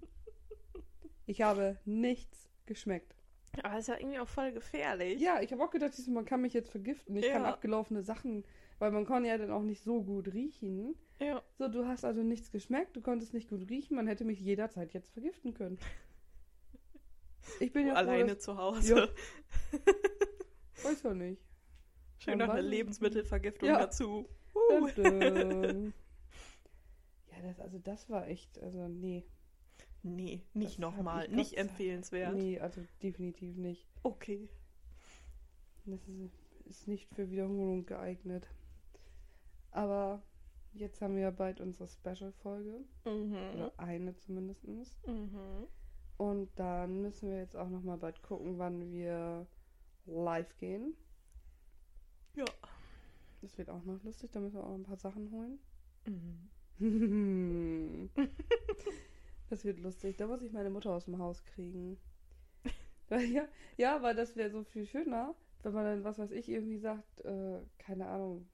[1.27, 3.14] Ich habe nichts geschmeckt.
[3.63, 5.21] Aber ist ja irgendwie auch voll gefährlich.
[5.21, 7.17] Ja, ich habe auch gedacht, man kann mich jetzt vergiften.
[7.17, 7.49] Ich kann Ja.
[7.53, 8.45] abgelaufene Sachen,
[8.79, 10.95] weil man kann ja dann auch nicht so gut riechen.
[11.21, 11.43] Ja.
[11.59, 14.93] So, du hast also nichts geschmeckt, du konntest nicht gut riechen, man hätte mich jederzeit
[14.93, 15.79] jetzt vergiften können.
[17.61, 19.09] Ich bin ja froh, Alleine dass- zu Hause.
[20.83, 21.43] weiß ja nicht.
[22.19, 23.79] Schön noch eine Lebensmittelvergiftung Ja.
[23.79, 24.29] dazu.
[24.55, 24.89] Uh.
[27.31, 29.25] Ja, das, also das war echt, also nee.
[30.05, 31.25] Nee, nicht nochmal.
[31.25, 32.35] ich Nicht empfehlenswert.
[32.35, 33.89] Nee, also definitiv nicht.
[34.03, 34.51] Okay.
[35.87, 38.47] Das ist, ist nicht für Wiederholung geeignet.
[39.71, 40.23] Aber
[40.75, 42.85] jetzt haben wir ja bald unsere Special-Folge.
[43.07, 43.35] Mhm.
[43.55, 44.63] Oder eine zumindest.
[45.07, 45.69] Mhm.
[46.19, 49.47] Und dann müssen wir jetzt auch nochmal bald gucken, wann wir
[50.05, 50.95] live gehen.
[52.37, 52.45] Ja.
[53.41, 55.59] Das wird auch noch lustig, da müssen wir auch ein paar Sachen holen.
[56.79, 58.11] Mhm.
[59.49, 60.17] das wird lustig.
[60.17, 61.99] Da muss ich meine Mutter aus dem Haus kriegen.
[63.11, 66.79] Ja, ja, weil das wäre so viel schöner, wenn man dann, was weiß ich, irgendwie
[66.79, 68.49] sagt, äh, keine Ahnung,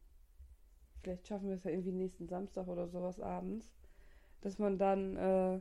[1.00, 3.72] vielleicht schaffen wir es ja irgendwie nächsten Samstag oder sowas abends,
[4.40, 5.60] dass man dann äh,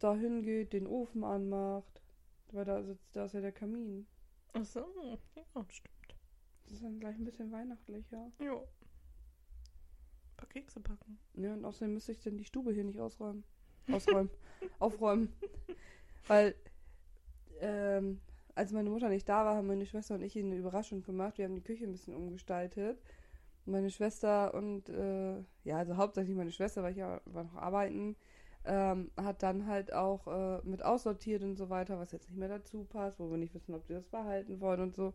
[0.00, 2.02] dahin geht, den Ofen anmacht,
[2.52, 4.06] weil da sitzt, da ist ja der Kamin.
[4.52, 5.18] Ach so.
[5.36, 6.16] Ja, stimmt.
[6.64, 8.30] Das ist dann gleich ein bisschen weihnachtlicher.
[8.40, 8.54] Ja.
[8.54, 11.18] Ein paar Kekse backen.
[11.34, 13.44] Ja, und außerdem müsste ich dann die Stube hier nicht ausräumen.
[13.92, 14.30] Ausräumen.
[14.78, 15.32] Aufräumen.
[16.26, 16.54] Weil,
[17.60, 18.20] ähm,
[18.54, 21.38] als meine Mutter nicht da war, haben meine Schwester und ich ihnen eine Überraschung gemacht.
[21.38, 23.00] Wir haben die Küche ein bisschen umgestaltet.
[23.66, 28.16] Meine Schwester und, äh, ja, also hauptsächlich meine Schwester, weil ich ja war noch arbeiten,
[28.64, 32.48] ähm, hat dann halt auch äh, mit aussortiert und so weiter, was jetzt nicht mehr
[32.48, 35.14] dazu passt, wo wir nicht wissen, ob die das behalten wollen und so.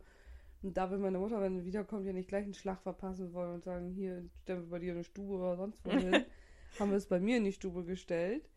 [0.64, 3.56] Und da will meine Mutter, wenn sie wiederkommt, ja nicht gleich einen Schlag verpassen wollen
[3.56, 6.26] und sagen, hier, stellen wir bei dir eine Stube oder sonst wo hin,
[6.80, 8.50] haben wir es bei mir in die Stube gestellt.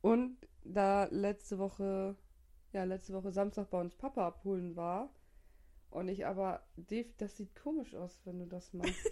[0.00, 2.16] Und da letzte Woche,
[2.72, 5.10] ja, letzte Woche Samstag bei uns Papa abholen war
[5.90, 8.94] und ich aber, Dave, das sieht komisch aus, wenn du das machst.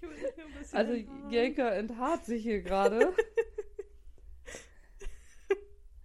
[0.00, 0.92] Ich will hier ein bisschen Also.
[1.28, 3.12] Jelka enthaart sich hier gerade.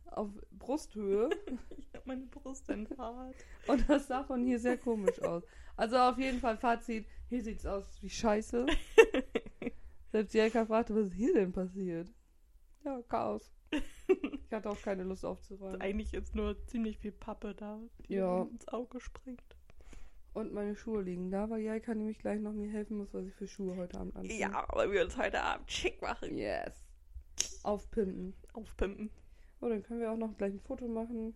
[0.07, 1.29] auf Brusthöhe.
[1.77, 3.35] Ich hab meine Brust enthaart.
[3.67, 5.43] Und das sah von hier sehr komisch aus.
[5.75, 8.65] Also auf jeden Fall Fazit, hier sieht's aus wie Scheiße.
[10.11, 12.11] Selbst Jelka fragte, was ist hier denn passiert?
[12.85, 13.51] Ja, Chaos.
[14.07, 15.81] Ich hatte auch keine Lust aufzuräumen.
[15.81, 18.43] Eigentlich ist nur ziemlich viel Pappe da, die Ja.
[18.43, 19.41] ins Auge springt.
[20.33, 23.33] Und meine Schuhe liegen da, weil Jelka nämlich gleich noch mir helfen muss, was ich
[23.33, 24.37] für Schuhe heute Abend anziehe.
[24.39, 26.37] Ja, weil wir uns heute Abend schick machen.
[26.37, 26.85] Yes.
[27.63, 28.35] Aufpimpen.
[28.53, 29.09] Aufpimpen.
[29.61, 31.33] Oh, dann können wir auch noch gleich ein Foto machen.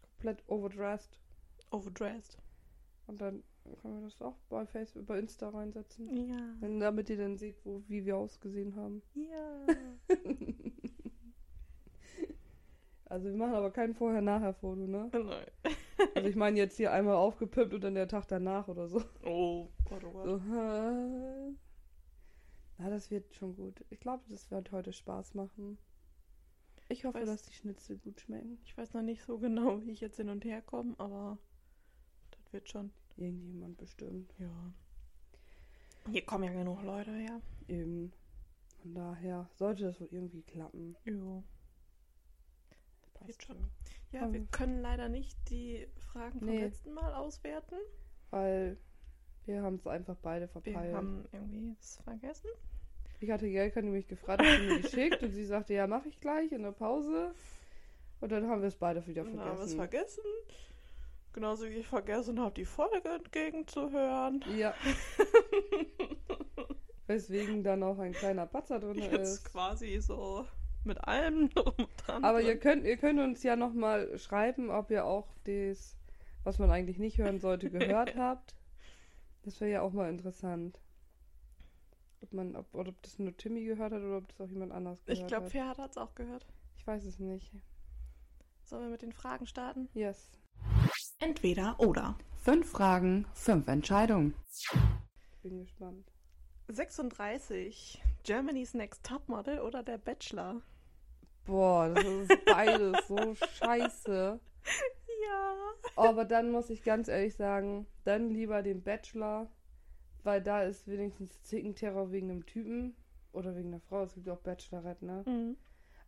[0.00, 1.18] Komplett overdressed.
[1.70, 2.38] Overdressed.
[3.06, 3.44] Und dann
[3.80, 6.28] können wir das auch bei Facebook, bei Insta reinsetzen.
[6.28, 6.54] Ja.
[6.60, 9.02] Wenn- Damit ihr dann seht, wo, wie wir ausgesehen haben.
[9.14, 9.66] Ja.
[13.06, 15.08] Also wir machen aber kein Vorher-Nachher-Foto, ne?
[15.12, 15.46] Nein.
[16.16, 19.02] Also ich meine jetzt hier einmal aufgepimpt und dann der Tag danach oder so.
[19.24, 20.24] Oh Gott, oh Gott.
[20.26, 20.38] so.
[22.78, 23.84] Na, das wird schon gut.
[23.90, 25.78] Ich glaube, das wird heute Spaß machen.
[26.88, 28.58] Ich hoffe, Weiß- dass die Schnitzel gut schmecken.
[28.64, 31.38] Ich weiß noch nicht so genau, wie ich jetzt hin und her komme, aber
[32.32, 32.90] das wird schon.
[33.16, 34.34] Irgendjemand bestimmt.
[34.38, 34.72] Ja.
[36.10, 37.40] Hier kommen ja genug Leute her.
[37.68, 38.12] Eben.
[38.82, 40.96] Von daher sollte das wohl irgendwie klappen.
[41.04, 41.42] Ja.
[43.14, 43.56] Passt schon.
[44.12, 44.50] Ja, wir Ähm.
[44.50, 46.60] können leider nicht die Fragen vom Nee.
[46.60, 47.76] letzten Mal auswerten.
[48.30, 48.76] Weil
[49.46, 50.94] wir haben es einfach beide Wir verpeilt.
[50.94, 52.50] haben irgendwie es vergessen.
[53.20, 56.08] Ich hatte Jelka nämlich gefragt, ob sie mir die schickt und sie sagte, ja, mache
[56.08, 57.34] ich gleich in der Pause.
[58.20, 60.22] Und dann haben wir es beide wieder Dann haben wir es vergessen.
[61.34, 64.42] Genauso wie ich vergessen habe, die Folge entgegenzuhören.
[64.56, 64.74] Ja.
[67.06, 69.44] Weswegen dann auch ein kleiner Patzer drin Jetzt ist.
[69.44, 70.46] quasi so
[70.84, 72.24] mit allem drum und dran.
[72.24, 72.60] Aber ihr drin.
[72.60, 75.98] könnt, ihr könnt uns ja nochmal schreiben, ob ihr auch das
[76.44, 78.54] was man eigentlich nicht hören sollte, gehört habt.
[79.42, 80.80] Das wäre ja auch mal interessant.
[82.20, 84.72] Ob man, ob, oder ob das nur Timmy gehört hat oder ob das auch jemand
[84.72, 85.52] anders gehört Ich glaube, hat.
[85.52, 86.46] Ferhat hat es auch gehört.
[86.76, 87.50] Ich weiß es nicht.
[88.62, 89.88] Sollen wir mit den Fragen starten?
[89.94, 90.30] Yes.
[91.20, 92.16] Entweder oder.
[92.42, 94.34] Fünf Fragen, fünf Entscheidungen.
[95.42, 96.12] Bin gespannt.
[96.68, 98.02] 36.
[98.22, 100.62] Germany's Next Topmodel oder der Bachelor?
[101.44, 104.40] Boah, das ist beides so scheiße.
[105.26, 105.54] Ja.
[105.96, 109.50] Aber dann muss ich ganz ehrlich sagen, dann lieber den Bachelor,
[110.22, 112.96] weil da ist wenigstens Zickenterror wegen einem Typen
[113.32, 114.04] oder wegen einer Frau.
[114.04, 115.22] Es gibt ja auch Bachelorette, ne?
[115.26, 115.56] Mhm.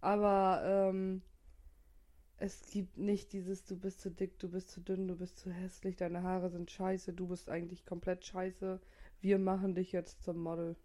[0.00, 1.22] Aber ähm,
[2.38, 5.50] es gibt nicht dieses, du bist zu dick, du bist zu dünn, du bist zu
[5.50, 8.80] hässlich, deine Haare sind scheiße, du bist eigentlich komplett scheiße.
[9.20, 10.76] Wir machen dich jetzt zum Model.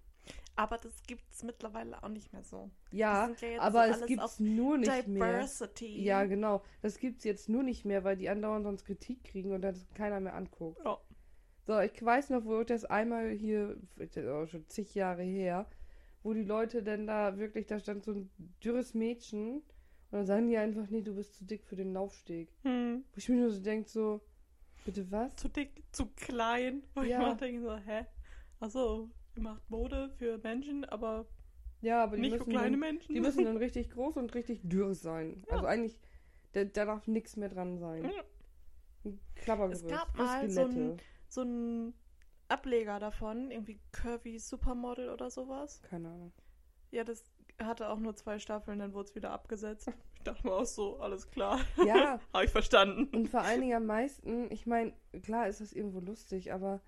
[0.56, 2.70] Aber das gibt's mittlerweile auch nicht mehr so.
[2.92, 5.34] Ja, ja aber es gibt's auf nur nicht mehr.
[5.34, 6.04] Diversity.
[6.04, 6.64] Ja, genau.
[6.82, 10.20] Das gibt's jetzt nur nicht mehr, weil die andauernd sonst Kritik kriegen und das keiner
[10.20, 10.80] mehr anguckt.
[10.86, 11.00] Ja.
[11.68, 15.24] So, ich weiß noch, wo ich das einmal hier, das ist auch schon zig Jahre
[15.24, 15.68] her,
[16.24, 18.30] wo die Leute denn da wirklich, da stand so ein
[18.64, 19.64] dürres Mädchen
[20.12, 22.50] und dann sagen die einfach, nee, du bist zu dick für den Laufsteg.
[22.64, 23.04] Hm.
[23.12, 24.22] Wo ich mir nur so denke, so,
[24.86, 25.36] bitte was?
[25.38, 26.84] Zu dick, zu klein.
[26.96, 27.20] Wo Ja.
[27.20, 28.06] ich mal denke so, hä?
[28.60, 31.26] Achso, ihr macht Mode für Menschen, aber
[31.82, 33.16] Ja, aber die nicht für kleine dann, Menschen.
[33.16, 35.44] die müssen dann richtig groß und richtig dürr sein.
[35.48, 35.54] Ja.
[35.56, 36.00] Also eigentlich,
[36.54, 38.04] da, da darf nichts mehr dran sein.
[38.04, 38.24] Ja.
[39.06, 39.86] Ein Klappergerüst.
[39.86, 40.98] Es gab mal so ein-
[41.28, 41.94] so ein
[42.50, 45.82] Ableger davon, irgendwie Curvy Supermodel oder sowas.
[45.84, 46.34] Keine Ahnung.
[46.92, 47.24] Ja, das
[47.66, 49.90] hatte auch nur zwei Staffeln, dann wurde es wieder abgesetzt.
[50.16, 51.60] Ich dachte mir auch so, alles klar.
[51.86, 53.06] Ja, Habe ich verstanden.
[53.16, 54.94] Und vor allen Dingen am meisten, ich meine,
[55.24, 56.80] klar ist das irgendwo lustig, aber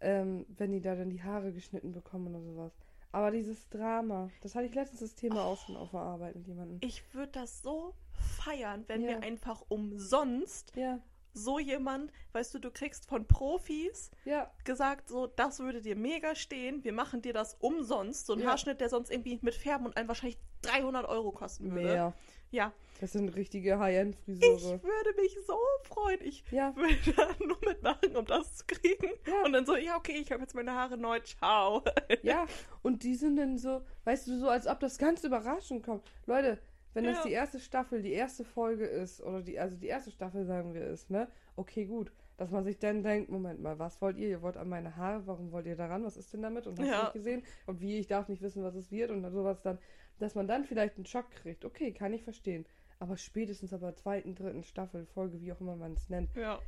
[0.00, 2.72] ähm, wenn die da dann die Haare geschnitten bekommen oder sowas.
[3.12, 6.46] Aber dieses Drama, das hatte ich letztens das Thema auch schon auf der Arbeit mit
[6.46, 6.78] jemandem.
[6.82, 7.94] Ich würde das so
[8.42, 9.08] feiern, wenn Ja.
[9.08, 10.98] wir einfach umsonst Ja,
[11.34, 16.34] so jemand, weißt du, du kriegst von Profis ja, gesagt, so, das würde dir mega
[16.34, 18.26] stehen, wir machen dir das umsonst.
[18.26, 18.50] So ein Ja.
[18.50, 21.82] Haarschnitt, der sonst irgendwie mit Färben und einem wahrscheinlich 300 Euro kosten würde.
[21.86, 22.14] mehr.
[22.50, 26.20] Ja, Das sind richtige High-End ich würde mich so freuen.
[26.22, 29.10] Ich Ja, würde da nur mitmachen, um das zu kriegen.
[29.26, 29.42] Ja.
[29.44, 31.82] Und dann so, ja, okay, ich habe jetzt meine Haare neu, ciao.
[32.22, 32.44] ja.
[32.82, 36.04] Und die sind dann so, weißt du, so als ob das ganz überraschend kommt.
[36.26, 36.58] Leute,
[36.94, 37.22] wenn das Ja.
[37.24, 40.86] die erste Staffel, die erste Folge ist, oder die, also die erste Staffel, sagen wir,
[40.86, 41.28] ist, ne?
[41.56, 42.12] Okay, gut.
[42.38, 44.28] Dass man sich dann denkt, Moment mal, was wollt ihr?
[44.28, 46.04] Ihr wollt an meine Haare, warum wollt ihr daran?
[46.04, 46.66] Was ist denn damit?
[46.66, 47.02] Und hast Ja.
[47.02, 47.42] nicht gesehen?
[47.66, 49.78] Und wie, ich darf nicht wissen, was es wird und sowas dann,
[50.18, 51.64] dass man dann vielleicht einen Schock kriegt.
[51.64, 52.66] Okay, kann ich verstehen.
[52.98, 56.60] Aber spätestens aber zweiten, dritten Staffel, Folge, wie auch immer man es nennt, Ja,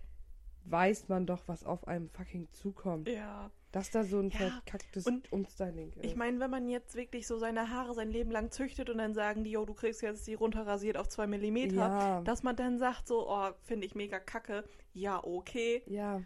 [0.67, 3.09] weiß man doch, was auf einem fucking zukommt.
[3.09, 3.51] ja.
[3.75, 6.05] Dass da so ein Ja, verkacktes und Umstyling ist.
[6.05, 9.15] Ich meine, wenn man jetzt wirklich so seine Haare sein Leben lang züchtet und dann
[9.15, 12.21] sagen die, yo, du kriegst jetzt die runterrasiert auf zwei Millimeter, Ja.
[12.21, 14.63] dass man dann sagt so, oh, finde ich mega kacke.
[14.93, 15.83] Ja, okay.
[15.87, 16.23] ja,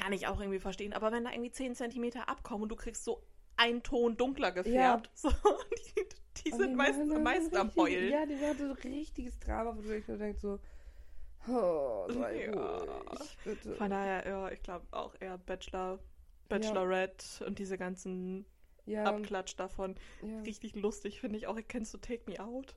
[0.00, 0.94] Kann ich auch irgendwie verstehen.
[0.94, 3.22] Aber wenn da irgendwie 10 Zentimeter abkommen und du kriegst so
[3.58, 6.02] einen Ton dunkler gefärbt, so, die,
[6.46, 8.10] die Und sind die meistens am meisten am Heulen.
[8.10, 10.58] Ja, die machen so ein richtiges Drama, wo du denkst so,
[11.46, 12.78] oh, sei Ja.
[12.78, 13.74] ruhig, bitte.
[13.74, 15.98] Von daher, ja, ich glaube auch eher Bachelor,
[16.48, 18.44] Bachelorette und diese ganzen
[18.86, 19.94] Ja, Abklatsch davon.
[20.22, 20.40] ja.
[20.40, 21.58] Richtig lustig, finde ich auch.
[21.68, 22.74] Kennst du Take Me Out?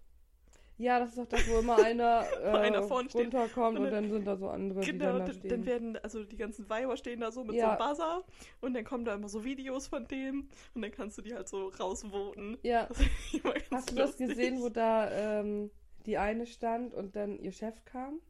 [0.80, 4.26] ja, das ist doch das, wo immer einer, äh, einer runterkommt Und und, dann- sind
[4.26, 7.32] da so andere, die Genau, dann da dann, werden, also die ganzen Weiber stehen da
[7.32, 7.76] so mit Ja.
[7.76, 8.24] so einem Buzzer
[8.62, 11.50] und dann kommen da immer so Videos von dem und dann kannst du die halt
[11.50, 12.60] so rausvoten.
[12.62, 12.88] ja,
[13.72, 15.72] hast du das gesehen, wo da ähm,
[16.06, 18.22] die eine stand und dann ihr Chef kam?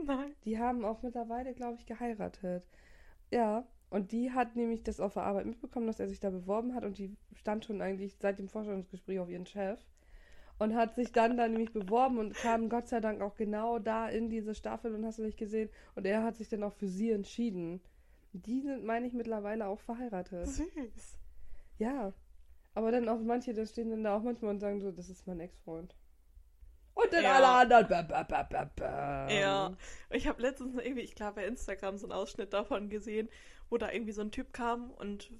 [0.00, 0.34] Nein.
[0.44, 2.64] Die haben auch mittlerweile, glaube ich, geheiratet.
[3.32, 6.74] Ja, und die hat nämlich das auf der Arbeit mitbekommen, dass er sich da beworben
[6.74, 9.80] hat und die stand schon eigentlich seit dem Vorstellungsgespräch auf ihren Chef
[10.58, 14.08] und hat sich dann da nämlich beworben und kam Gott sei Dank auch genau da
[14.08, 16.88] in diese Staffel und hast du nicht gesehen und er hat sich dann auch für
[16.88, 17.80] sie entschieden.
[18.32, 20.46] Die sind, meine ich, mittlerweile auch verheiratet.
[20.46, 21.18] Süß.
[21.78, 22.12] Ja.
[22.74, 25.26] Aber dann auch manche, da stehen dann da auch manchmal und sagen so, das ist
[25.26, 25.96] mein Ex-Freund.
[26.94, 27.36] Und dann Ja.
[27.36, 27.88] alle anderen.
[27.88, 29.28] Ba, ba, ba, ba, ba.
[29.30, 29.76] Ja.
[30.10, 33.28] Ich habe letztens irgendwie, ich glaube bei Instagram so einen Ausschnitt davon gesehen,
[33.70, 35.30] wo da irgendwie so ein Typ kam und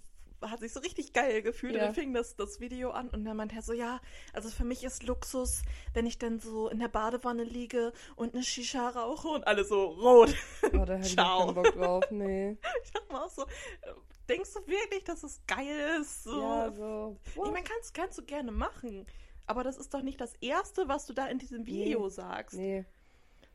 [0.43, 1.81] hat sich so richtig geil gefühlt Ja.
[1.81, 4.01] und dann fing das, das Video an und dann meinte er so, ja,
[4.33, 5.61] also für mich ist Luxus,
[5.93, 9.85] wenn ich dann so in der Badewanne liege und eine Shisha rauche und alle so
[9.85, 10.35] rot.
[10.73, 12.05] Oh, da hätte ich keinen Bock drauf.
[12.11, 12.57] Nee.
[12.85, 13.93] Ich dachte mir auch so, äh,
[14.31, 16.23] denkst du wirklich, dass es geil ist?
[16.25, 16.41] So.
[16.41, 17.17] Ja, so.
[17.27, 19.07] Ich meine, kannst, kannst du gerne machen.
[19.47, 22.09] Aber das ist doch nicht das Erste, was du da in diesem Video Nee.
[22.11, 22.57] sagst.
[22.57, 22.85] Nee.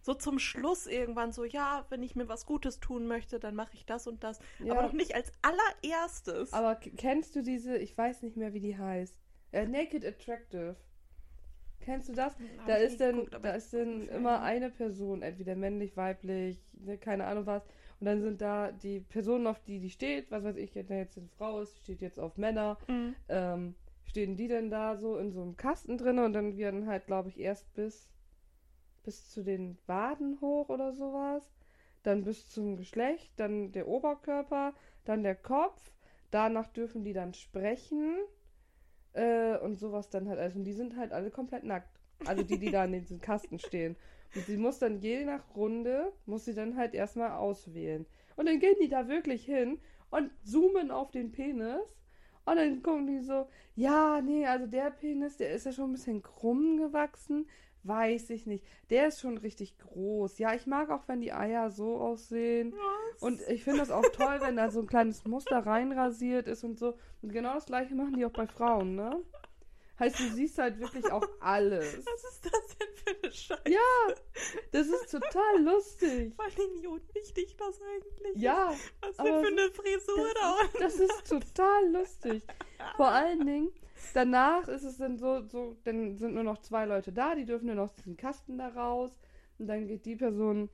[0.06, 3.74] So zum Schluss irgendwann so, ja, wenn ich mir was Gutes tun möchte, dann mache
[3.74, 4.38] ich das und das.
[4.60, 4.74] Ja.
[4.74, 6.54] Aber doch nicht als allererstes.
[6.54, 9.18] Aber kennst du diese, ich weiß nicht mehr, wie die heißt.
[9.52, 10.76] Äh, Naked Attractive.
[11.80, 12.34] Kennst du das?
[12.34, 17.00] Hab Da ist dann, geguckt, da ist dann immer eine Person, entweder männlich, weiblich, ne,
[17.00, 17.64] keine Ahnung was.
[18.00, 21.18] Und dann sind da die Personen, auf die die steht, was weiß ich, wenn jetzt
[21.18, 23.16] eine Frau ist, steht jetzt auf Männer, Mhm.
[23.30, 27.08] ähm, stehen die denn da so in so einem Kasten drin und dann werden halt,
[27.08, 28.08] glaube ich, erst bis,
[29.06, 31.44] bis zu den Waden hoch oder sowas.
[32.04, 34.74] Dann bis zum Geschlecht, dann der Oberkörper,
[35.06, 35.92] dann der Kopf.
[36.32, 38.18] Danach dürfen die dann sprechen
[39.14, 40.40] äh, und sowas dann halt.
[40.40, 42.00] Also, und die sind halt alle komplett nackt.
[42.26, 43.96] Also die, die da in diesem Kasten stehen.
[44.36, 48.06] Und sie muss dann je nach Runde, muss sie dann halt erstmal auswählen.
[48.36, 49.80] Und dann gehen die da wirklich hin
[50.12, 51.82] und zoomen auf den Penis.
[52.46, 55.94] Und dann gucken die so, ja, nee, also der Penis, der ist ja schon ein
[55.94, 57.48] bisschen krumm gewachsen.
[57.88, 58.66] Weiß ich nicht.
[58.90, 60.40] Der ist schon richtig groß.
[60.40, 62.74] Ja, ich mag auch, wenn die Eier so aussehen.
[62.74, 63.22] Was?
[63.22, 66.80] Und ich finde das auch toll, wenn da so ein kleines Muster reinrasiert ist und
[66.80, 66.98] so.
[67.22, 69.22] Und genau das gleiche machen die auch bei Frauen, ne?
[70.00, 71.98] Heißt, du siehst halt wirklich auch alles.
[72.06, 73.62] Was ist das denn für eine Scheiße?
[73.70, 74.16] Ja,
[74.72, 76.34] das ist total lustig.
[76.36, 78.94] Vor allem, wie unwichtig das eigentlich Ja, ist.
[79.02, 80.78] Was denn für eine Frisur da unten?
[80.80, 82.44] das ist total lustig.
[82.98, 83.72] Vor allen Dingen,
[84.14, 87.68] danach ist es dann so, so, dann sind nur noch zwei Leute da, die dürfen
[87.68, 89.18] nur noch diesen Kasten da raus.
[89.58, 90.70] Und dann geht die Person,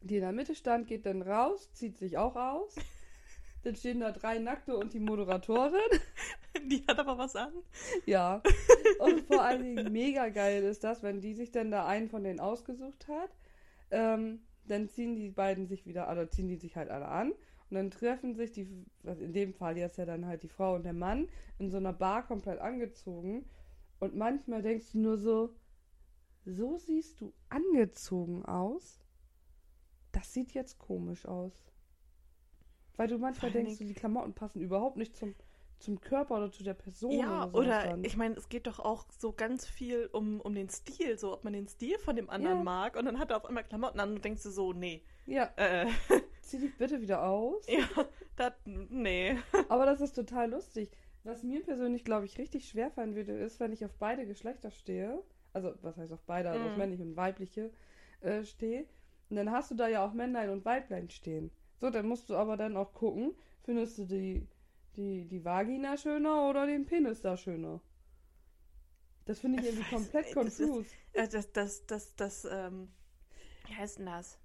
[0.00, 2.76] die in der Mitte stand, geht dann raus, zieht sich auch aus.
[3.64, 5.80] Dann stehen da drei Nackte und die Moderatorin.
[6.66, 7.52] Die hat aber was an.
[8.06, 8.42] Ja.
[8.98, 12.24] Und vor allen Dingen mega geil ist das, wenn die sich dann da einen von
[12.24, 13.30] denen ausgesucht hat.
[13.92, 17.32] Ähm, dann ziehen die beiden sich wieder, also ziehen die sich halt alle an.
[17.72, 18.68] Und dann treffen sich die,
[19.02, 21.26] was in dem Fall jetzt ja dann halt die Frau und der Mann,
[21.58, 23.46] in so einer Bar komplett angezogen.
[23.98, 25.54] Und manchmal denkst du nur so,
[26.44, 29.00] so siehst du angezogen aus.
[30.12, 31.72] Das sieht jetzt komisch aus.
[32.96, 35.34] Weil du manchmal denkst, du, die Klamotten passen überhaupt nicht zum,
[35.78, 37.12] zum Körper oder zu der Person.
[37.12, 38.04] Ja, oder, oder dann.
[38.04, 41.42] ich meine, es geht doch auch so ganz viel um, um den Stil, so ob
[41.42, 42.64] man den Stil von dem anderen Ja.
[42.64, 42.96] mag.
[42.96, 45.06] Und dann hat er auf einmal Klamotten an und denkst du so, nee.
[45.24, 45.86] Ja, Äh,
[46.42, 47.64] zieh dich bitte wieder aus.
[47.66, 47.88] ja,
[48.36, 49.36] das, nee.
[49.68, 50.90] Aber das ist total lustig.
[51.24, 54.70] Was mir persönlich, glaube ich, richtig schwer fallen würde, ist, wenn ich auf beide Geschlechter
[54.70, 55.22] stehe.
[55.52, 56.76] Also, was heißt auf beide, also auf Mhm.
[56.76, 57.70] männliche und weibliche
[58.20, 58.86] äh, stehe.
[59.30, 61.50] Und dann hast du da ja auch Männlein und Weiblein stehen.
[61.80, 64.46] So, dann musst du aber dann auch gucken, findest du die,
[64.96, 67.80] die, die Vagina schöner oder den Penis da schöner?
[69.24, 70.96] Das finde ich irgendwie komplett confused.
[71.12, 72.88] Äh, Das, das, das, das, ähm,
[73.66, 74.38] wie heißt denn das?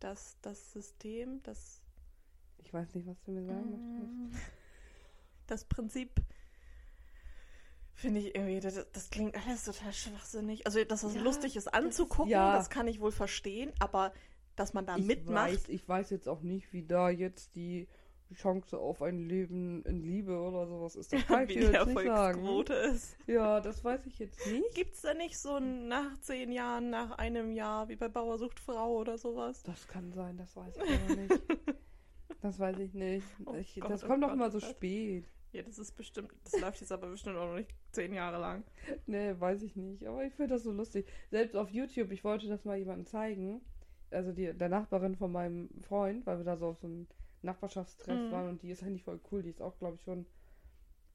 [0.00, 1.82] Das, das System, das,
[2.64, 4.46] Ich weiß nicht, was du mir sagen möchtest.
[5.46, 6.10] das Prinzip
[7.94, 10.66] finde ich irgendwie, das, das klingt alles total schwachsinnig.
[10.66, 12.54] Also, dass das Ja, lustig ist anzugucken, ja.
[12.56, 14.12] das kann ich wohl verstehen, aber
[14.54, 17.88] dass man da ich mitmacht, Weiß, ich weiß jetzt auch nicht, wie da jetzt die
[18.34, 21.12] Chance auf ein Leben in Liebe oder sowas ist.
[21.12, 22.46] Das kann ich wie dir jetzt nicht sagen.
[22.92, 23.16] Ist.
[23.26, 24.74] Ja, das weiß ich jetzt nicht.
[24.74, 28.38] Gibt es da nicht so ein nach zehn Jahren, nach einem Jahr, wie bei Bauer
[28.38, 29.62] sucht Frau oder sowas?
[29.62, 31.40] Das kann sein, das weiß ich aber nicht.
[32.42, 33.26] Das weiß ich nicht.
[33.44, 34.68] Oh Ich, Gott, das oh kommt doch Gott, immer oh so Gott.
[34.70, 35.24] spät.
[35.52, 38.62] Ja, das ist bestimmt, das läuft jetzt aber bestimmt auch noch nicht zehn Jahre lang.
[39.06, 40.06] Nee, weiß ich nicht.
[40.06, 41.06] Aber ich finde das so lustig.
[41.30, 43.62] Selbst auf YouTube, ich wollte das mal jemandem zeigen.
[44.10, 47.06] Also die, der Nachbarin von meinem Freund, weil wir da so auf so einem
[47.46, 48.30] Nachbarschaftstreff Mhm.
[48.30, 49.42] waren und die ist eigentlich voll cool.
[49.42, 50.26] Die ist auch, glaube ich, schon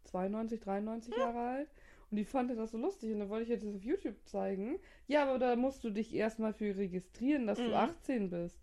[0.05, 1.69] 92, 93 Jahre alt.
[2.09, 4.79] Und die fand das so lustig und dann wollte ich jetzt das auf YouTube zeigen.
[5.07, 7.67] Ja, aber da musst du dich erstmal für registrieren, dass Mhm.
[7.67, 8.59] du 18 bist.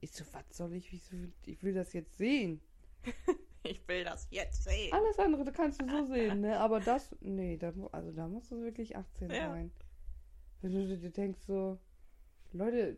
[0.00, 2.60] Ich so, was soll ich, wieso, ich will das jetzt sehen.
[3.68, 4.92] Ich will das jetzt sehen.
[4.92, 6.60] Alles andere kannst du so sehen, ne?
[6.60, 9.50] Aber das, nee, da, also da musst du wirklich 18 Ja.
[9.50, 9.72] sein.
[10.62, 11.76] Wenn du dir denkst so,
[12.52, 12.96] Leute,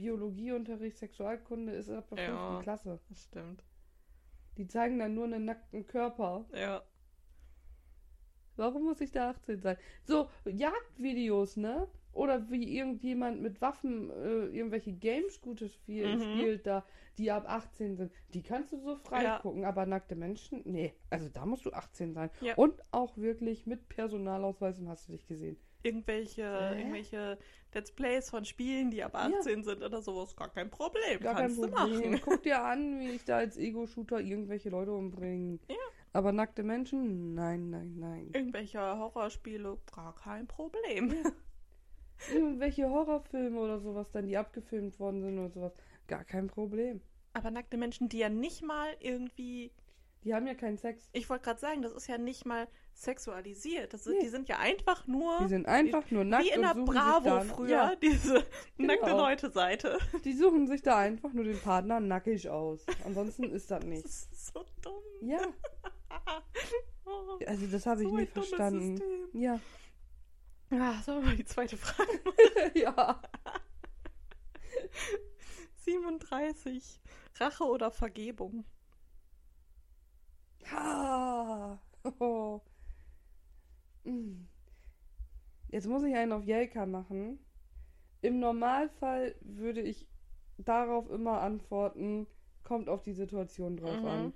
[0.00, 2.24] Biologieunterricht, Sexualkunde ist ab der Ja.
[2.30, 3.00] fünften Klasse.
[3.10, 3.62] Das stimmt.
[4.56, 6.46] Die zeigen dann nur einen nackten Körper.
[6.54, 6.82] Ja.
[8.56, 9.76] Warum muss ich da 18 sein?
[10.04, 11.86] So, Jagdvideos, ne?
[12.12, 16.20] Oder wie irgendjemand mit Waffen äh, irgendwelche Games Gutes spiel Mhm.
[16.22, 16.84] spielt, da,
[17.18, 18.12] die ab 18 sind.
[18.34, 19.38] Die kannst du so frei Ja.
[19.38, 20.94] gucken, aber nackte Menschen, nee.
[21.10, 22.30] Also da musst du 18 sein.
[22.40, 22.54] Ja.
[22.56, 25.56] Und auch wirklich mit Personalausweis und hast du dich gesehen.
[25.82, 26.42] Irgendwelche,
[26.76, 27.38] irgendwelche
[27.72, 31.20] Let's Plays von Spielen, die ab 18 sind oder sowas, gar kein Problem.
[31.20, 32.10] Gar Kannst kein du Problem.
[32.12, 32.20] machen.
[32.24, 35.58] Guck dir an, wie ich da als Ego-Shooter irgendwelche Leute umbringe.
[35.68, 35.76] Ja.
[36.12, 37.34] Aber nackte Menschen?
[37.34, 38.30] Nein, nein, nein.
[38.32, 41.14] Irgendwelche Horrorspiele, gar kein Problem.
[42.32, 45.72] Irgendwelche Horrorfilme oder sowas dann, die abgefilmt worden sind oder sowas.
[46.08, 47.00] Gar kein Problem.
[47.32, 49.72] Aber nackte Menschen, die ja nicht mal irgendwie,
[50.22, 51.08] Die haben ja keinen Sex.
[51.12, 53.94] ich wollte gerade sagen, das ist ja nicht mal sexualisiert.
[53.94, 54.24] Das sind, Nee.
[54.24, 57.68] Die sind ja einfach nur Die sind einfach nur nackt wie in der Bravo früher,
[57.70, 58.34] Ja, diese
[58.76, 59.16] nackte Genau.
[59.18, 59.98] Leute-Seite.
[60.24, 62.84] die suchen sich da einfach nur den Partner nackig aus.
[63.06, 64.28] Ansonsten ist das Das nichts.
[64.30, 65.02] ist so dumm.
[65.22, 65.40] Ja,
[67.06, 68.96] Oh, also das habe ich so nie ein dummes verstanden.
[68.98, 69.40] System.
[69.40, 69.60] Ja.
[70.70, 72.20] Ah, sollen wir mal die zweite Frage
[72.74, 73.20] ja.
[75.84, 77.00] 37.
[77.38, 78.64] Rache oder Vergebung?
[80.66, 81.78] Ha.
[82.18, 82.60] Oh.
[85.70, 87.38] Jetzt muss ich einen auf Jelka machen.
[88.22, 90.08] Im Normalfall würde ich
[90.58, 92.26] darauf immer antworten,
[92.64, 94.06] kommt auf die Situation drauf Mhm.
[94.06, 94.32] an.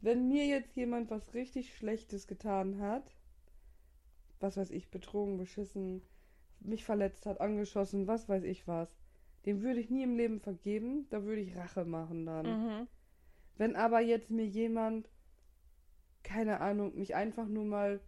[0.00, 3.16] Wenn mir jetzt jemand was richtig Schlechtes getan hat,
[4.40, 6.02] was weiß ich, betrogen, beschissen,
[6.60, 8.88] mich verletzt hat, angeschossen, was weiß ich was,
[9.46, 12.46] dem würde ich nie im Leben vergeben, da würde ich Rache machen dann.
[12.46, 12.88] Mhm.
[13.56, 15.08] Wenn aber jetzt mir jemand,
[16.26, 18.00] keine Ahnung, mich einfach nur mal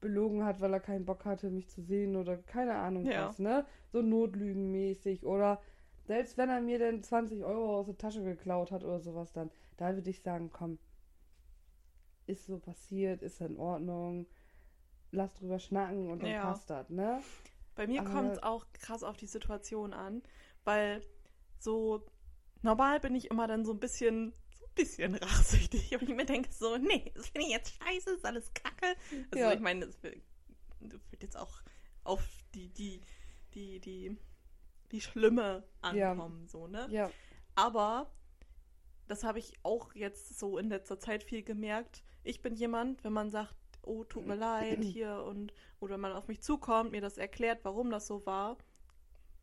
[0.00, 3.28] belogen hat, weil er keinen Bock hatte, mich zu sehen oder keine Ahnung Ja.
[3.28, 3.66] was, ne?
[3.92, 5.60] So notlügenmäßig oder
[6.04, 9.50] selbst wenn er mir dann 20 Euro aus der Tasche geklaut hat oder sowas dann,
[9.76, 10.78] da würde ich sagen, komm,
[12.26, 14.26] ist so passiert, ist in Ordnung,
[15.12, 16.52] lass drüber schnacken und dann Ja.
[16.52, 17.22] passt das, ne?
[17.74, 20.22] Bei mir kommt es auch krass auf die Situation an,
[20.64, 21.02] weil
[21.58, 22.02] so
[22.62, 24.32] normal bin ich immer dann so ein bisschen,
[24.74, 25.92] bisschen rachsüchtig.
[25.94, 28.96] Und ich mir denke so, nee, das finde ich jetzt scheiße, ist alles kacke.
[29.30, 29.52] Also Ja.
[29.52, 30.16] ich meine, das wird
[31.22, 31.62] jetzt auch
[32.04, 33.00] auf die, die,
[33.54, 34.16] die, die,
[34.90, 36.10] die Schlimme Ja.
[36.12, 36.86] ankommen, so, ne?
[36.90, 37.10] Ja,
[37.54, 38.10] Aber
[39.08, 42.02] das habe ich auch jetzt so in letzter Zeit viel gemerkt.
[42.24, 46.12] Ich bin jemand, wenn man sagt, oh, tut mir leid hier und oder wenn man
[46.12, 48.56] auf mich zukommt, mir das erklärt, warum das so war,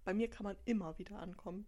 [0.06, 1.68] bei mir kann man immer wieder ankommen.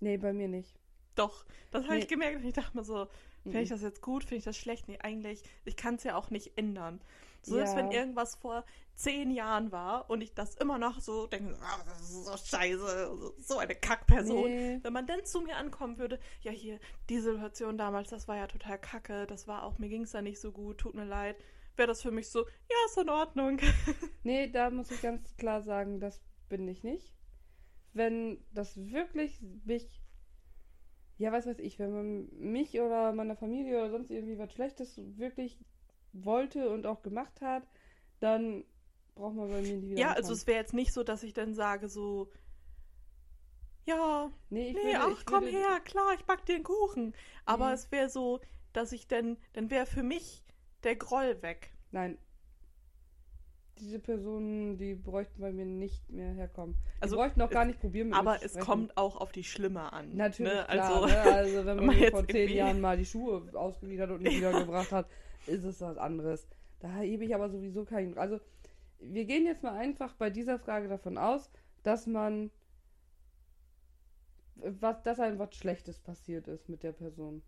[0.00, 0.78] nee, bei mir nicht.
[1.18, 2.00] Doch, das habe Nee.
[2.02, 3.08] ich gemerkt und ich dachte mir so,
[3.42, 3.74] finde ich Mhm.
[3.74, 4.88] das jetzt gut, finde ich das schlecht?
[4.88, 7.00] Nee, eigentlich, ich kann es ja auch nicht ändern.
[7.42, 8.00] So ist, wenn Ja.
[8.00, 8.64] irgendwas vor
[8.94, 13.16] zehn Jahren war und ich das immer noch so denke, ah, das ist so scheiße,
[13.16, 14.44] so- so eine Kackperson.
[14.50, 14.78] Nee.
[14.82, 18.46] Wenn man dann zu mir ankommen würde, ja hier, die Situation damals, das war ja
[18.48, 21.36] total kacke, das war auch, mir ging es da nicht so gut, tut mir leid,
[21.76, 23.58] wäre das für mich so, ja, ist in Ordnung.
[24.24, 27.14] Nee, da muss ich ganz klar sagen, das bin ich nicht.
[27.92, 30.02] Wenn das wirklich mich,
[31.18, 35.00] ja, was weiß ich, wenn man mich oder meiner Familie oder sonst irgendwie was Schlechtes
[35.18, 35.58] wirklich
[36.12, 37.64] wollte und auch gemacht hat,
[38.20, 38.64] dann
[39.14, 41.34] braucht man bei mir nie wieder ja, also es wäre jetzt nicht so, dass ich
[41.34, 42.30] dann sage so,
[43.84, 46.64] ja, Nee, ich nee, würde, ach ich komm würde, her, klar, ich back dir einen
[46.64, 47.14] Kuchen.
[47.44, 47.74] Aber Nee.
[47.74, 48.40] es wäre so,
[48.72, 50.44] dass ich dann, dann wäre für mich
[50.84, 51.72] der Groll weg.
[51.90, 52.18] Nein.
[53.80, 56.74] Diese Personen, die bräuchten bei mir nicht mehr herkommen.
[56.98, 59.92] Die Also, bräuchten auch gar nicht probieren mit Aber es kommt auch auf die Schlimme
[59.92, 60.14] an.
[60.16, 60.64] Natürlich, ne?
[60.68, 61.20] klar, Also, ne?
[61.22, 65.08] also wenn man vor zehn irgendwie- Jahren mal die Schuhe ausgewidert und nicht wiedergebracht hat,
[65.46, 66.46] ist es was anderes.
[66.80, 68.16] Da hebe ich aber sowieso keinen.
[68.18, 68.40] Also
[69.00, 71.50] wir gehen jetzt mal einfach bei dieser Frage davon aus,
[71.84, 72.50] dass man
[74.56, 77.42] was, dass einem was Schlechtes passiert ist mit der Person.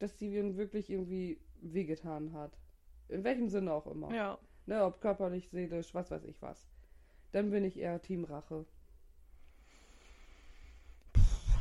[0.00, 2.58] Dass sie wirklich irgendwie wehgetan hat.
[3.08, 4.12] In welchem Sinne auch immer.
[4.12, 4.38] ja.
[4.66, 6.68] Ne, ob körperlich, seelisch, was weiß ich was.
[7.32, 8.64] Dann bin ich eher Team Rache.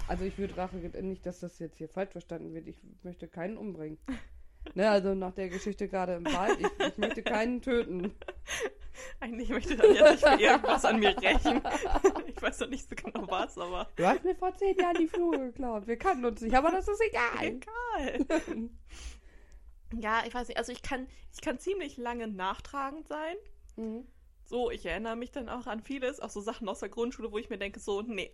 [0.07, 3.57] Also ich würde Rache, nicht, dass das jetzt hier falsch verstanden wird, ich möchte keinen
[3.57, 3.97] umbringen.
[4.75, 8.13] Ne, also nach der Geschichte gerade im Wald, ich, ich möchte keinen töten.
[9.19, 11.61] Eigentlich möchte ich dann jetzt nicht für irgendwas an mir rächen.
[12.27, 15.09] Ich weiß noch nicht so genau was, aber Du hast mir vor zehn Jahren die
[15.09, 15.87] Schuhe geklaut.
[15.87, 17.59] Wir kannten uns nicht, aber das ist egal.
[18.27, 18.69] egal.
[19.99, 23.35] Ja, ich weiß nicht, also ich kann, ich kann ziemlich lange nachtragend sein.
[23.75, 24.07] Mhm.
[24.45, 27.37] So, ich erinnere mich dann auch an vieles, auch so Sachen aus der Grundschule, wo
[27.37, 28.33] ich mir denke, so, nee,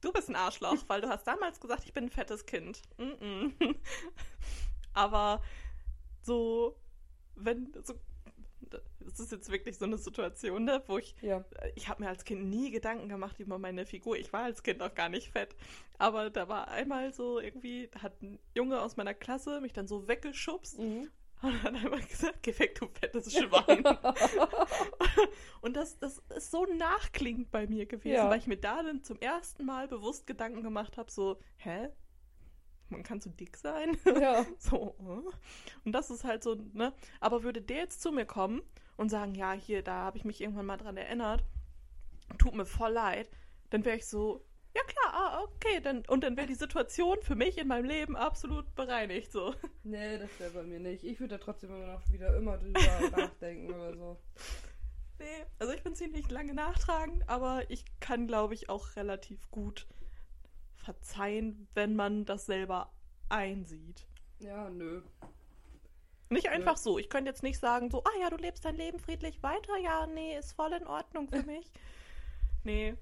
[0.00, 2.82] du bist ein Arschloch, weil du hast damals gesagt, ich bin ein fettes Kind.
[2.98, 3.76] Mm -mm.
[4.94, 5.42] Aber
[6.20, 6.76] so,
[7.34, 7.94] wenn, so,
[8.70, 11.44] das ist jetzt wirklich so eine Situation, ne, wo ich, Ja.
[11.74, 14.16] ich habe mir als Kind nie Gedanken gemacht über meine Figur.
[14.16, 15.54] Ich war als Kind auch gar nicht fett.
[15.98, 19.86] Aber da war einmal so irgendwie, da hat ein Junge aus meiner Klasse mich dann
[19.88, 21.10] so weggeschubst Mhm.
[21.42, 23.84] und hat einmal gesagt, geh weg, du fettes Schwein.
[25.60, 28.30] und das, das ist so nachklingend bei mir gewesen, Ja.
[28.30, 31.88] weil ich mir da dann zum ersten Mal bewusst Gedanken gemacht habe, so, hä?
[32.92, 33.96] Man kann so dick sein?
[34.04, 34.44] ja.
[34.58, 35.84] So, äh?
[35.84, 36.92] und das ist halt so, ne?
[37.20, 38.62] Aber würde der jetzt zu mir kommen
[38.96, 41.44] und sagen, ja, hier, da habe ich mich irgendwann mal dran erinnert,
[42.38, 43.28] tut mir voll leid,
[43.70, 47.34] dann wäre ich so, ja klar, ah, okay, dann, und dann wäre die Situation für
[47.34, 49.54] mich in meinem Leben absolut bereinigt, so.
[49.82, 51.04] Nee, das wäre bei mir nicht.
[51.04, 52.80] Ich würde da trotzdem immer noch wieder immer drüber
[53.16, 54.18] nachdenken oder so.
[55.18, 59.86] Nee, also ich bin ziemlich lange nachtragend, aber ich kann, glaube ich, auch relativ gut
[60.82, 62.92] verzeihen, wenn man das selber
[63.28, 64.06] einsieht.
[64.40, 65.02] Ja, nö.
[66.28, 66.98] Nicht einfach so.
[66.98, 69.76] Ich könnte jetzt nicht sagen, so, ah ja, du lebst dein Leben friedlich weiter.
[69.78, 71.70] Ja, nee, ist voll in Ordnung für mich.
[72.64, 72.94] Nee,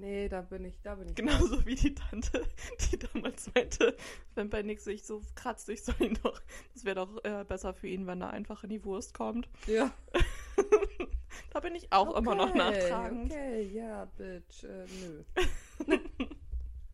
[0.00, 1.14] Nee, da bin ich, da bin ich.
[1.14, 2.46] genauso wie die Tante,
[2.90, 3.94] die damals meinte,
[4.34, 6.40] wenn bei Nick sich so kratzt, ich soll ihn doch,
[6.72, 9.50] das wäre doch äh, besser für ihn, wenn er einfach in die Wurst kommt.
[9.66, 9.92] Ja.
[11.74, 13.30] ich auch immer noch nachtragend.
[13.30, 14.86] Okay, ja, bitch, äh,
[15.86, 16.26] nö.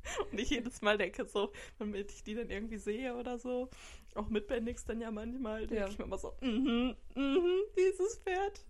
[0.33, 3.69] Und ich jedes Mal denke so, wenn ich die dann irgendwie sehe oder so,
[4.15, 5.89] auch mit Bendix dann ja manchmal, denke Ja.
[5.89, 8.65] ich mir immer so, mhm, mhm, dieses Pferd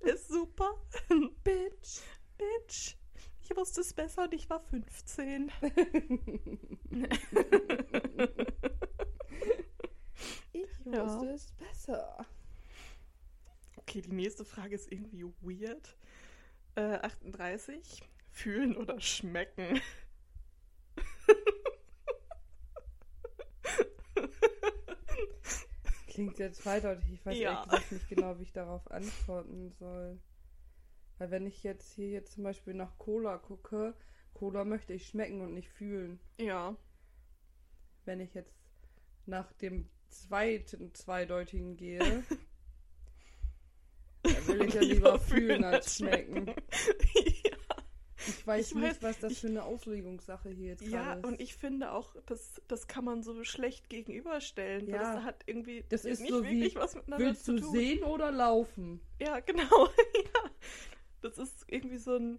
[0.00, 0.74] ist super.
[1.44, 2.00] Bitch.
[2.38, 2.96] Bitch.
[3.44, 5.50] Ich wusste es besser und ich war 15.
[10.52, 11.04] Ich Ja.
[11.04, 12.26] wusste es besser.
[13.76, 15.96] Okay, die nächste Frage ist irgendwie weird.
[16.74, 18.02] Äh, 38.
[18.30, 19.80] Fühlen oder schmecken?
[26.12, 27.10] Klingt sehr zweideutig.
[27.10, 27.64] Ich weiß Ja.
[27.64, 30.20] gesagt nicht genau, wie ich darauf antworten soll.
[31.18, 33.94] Weil wenn ich jetzt hier jetzt zum Beispiel nach Cola gucke,
[34.34, 36.20] Cola möchte ich schmecken und nicht fühlen.
[36.38, 36.76] Ja.
[38.04, 38.52] Wenn ich jetzt
[39.24, 41.98] nach dem zweiten zweideutigen gehe,
[44.22, 46.48] dann will ich ja lieber fühlen als schmecken.
[47.44, 47.56] ja.
[48.28, 51.20] Ich weiß Ich nicht, weiß, was das ich- für eine Auslegungssache hier jetzt ja, gerade
[51.20, 51.26] ist.
[51.26, 54.86] und ich finde auch, das, das kann man so schlecht gegenüberstellen.
[54.86, 55.14] Weil Ja.
[55.14, 57.72] das hat irgendwie Das ist nicht so wie, wirklich was miteinander Willst zu du tun.
[57.72, 59.00] sehen oder laufen?
[59.20, 59.62] Ja, genau.
[60.14, 60.50] ja.
[61.20, 62.38] Das ist irgendwie so ein.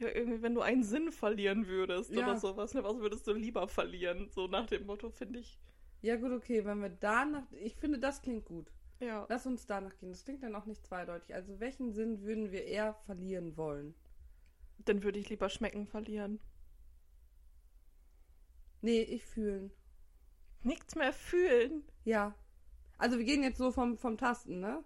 [0.00, 2.22] Ja, irgendwie, wenn du einen Sinn verlieren würdest Ja.
[2.22, 4.28] oder sowas, ne, was würdest du lieber verlieren?
[4.30, 5.58] So nach dem Motto, finde ich.
[6.02, 7.42] Ja, gut, okay, wenn wir danach.
[7.60, 8.70] Ich finde, das klingt gut.
[9.00, 9.26] Ja.
[9.28, 10.10] Lass uns danach gehen.
[10.10, 11.34] Das klingt dann auch nicht zweideutig.
[11.34, 13.94] Also, welchen Sinn würden wir eher verlieren wollen?
[14.84, 16.40] Dann würde ich lieber schmecken verlieren.
[18.80, 19.70] Nee, ich fühlen.
[20.62, 21.82] Nichts mehr fühlen.
[22.04, 22.34] Ja.
[22.96, 24.82] Also, wir gehen jetzt so vom, vom Tasten, ne?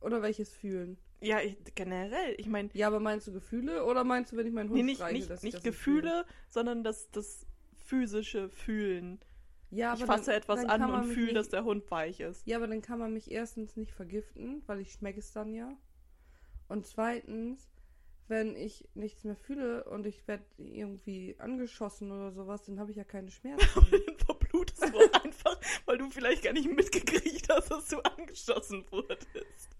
[0.00, 0.98] Oder welches fühlen?
[1.20, 2.34] Ja, ich, generell.
[2.38, 4.84] Ich meine, Ja, aber meinst du Gefühle oder meinst du, wenn ich meinen Hund nee,
[4.84, 5.64] nicht, streiche, nicht, ich nicht?
[5.64, 7.44] Gefühle, sondern das, das
[7.74, 9.18] physische Fühlen.
[9.70, 12.46] Ja, ich aber fasse dann- etwas dann an und fühle, dass der Hund weich ist.
[12.46, 15.76] Ja, aber dann kann man mich erstens nicht vergiften, weil ich schmecke es dann ja.
[16.68, 17.68] Und zweitens,
[18.28, 22.96] wenn ich nichts mehr fühle und ich werde irgendwie angeschossen oder sowas, dann habe ich
[22.96, 23.66] ja keine Schmerzen.
[23.90, 29.28] dann verblutest du einfach, weil du vielleicht gar nicht mitgekriegt hast, dass du angeschossen wurdest.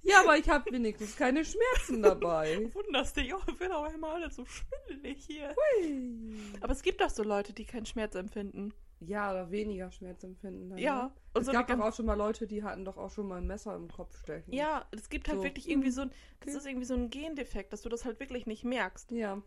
[0.03, 2.71] ja, aber ich habe wenigstens keine Schmerzen dabei.
[2.75, 5.55] Wunderst dich, oh, wird aber immer alles so schwindelig hier.
[5.55, 6.37] Hui.
[6.61, 8.73] Aber es gibt doch so Leute, die keinen Schmerz empfinden.
[9.01, 10.71] Ja, oder weniger Schmerzempfinden.
[10.71, 11.11] Dann, Ja, Ne?
[11.35, 13.37] und Es so gab doch auch schon mal Leute, die hatten doch auch schon mal
[13.39, 14.53] ein Messer im Kopf stechen.
[14.53, 17.11] Ja, es gibt halt So, wirklich irgendwie hm, so ein, das ist irgendwie so ein
[17.11, 19.11] Gendefekt, dass du das halt wirklich nicht merkst.
[19.11, 19.41] Ja.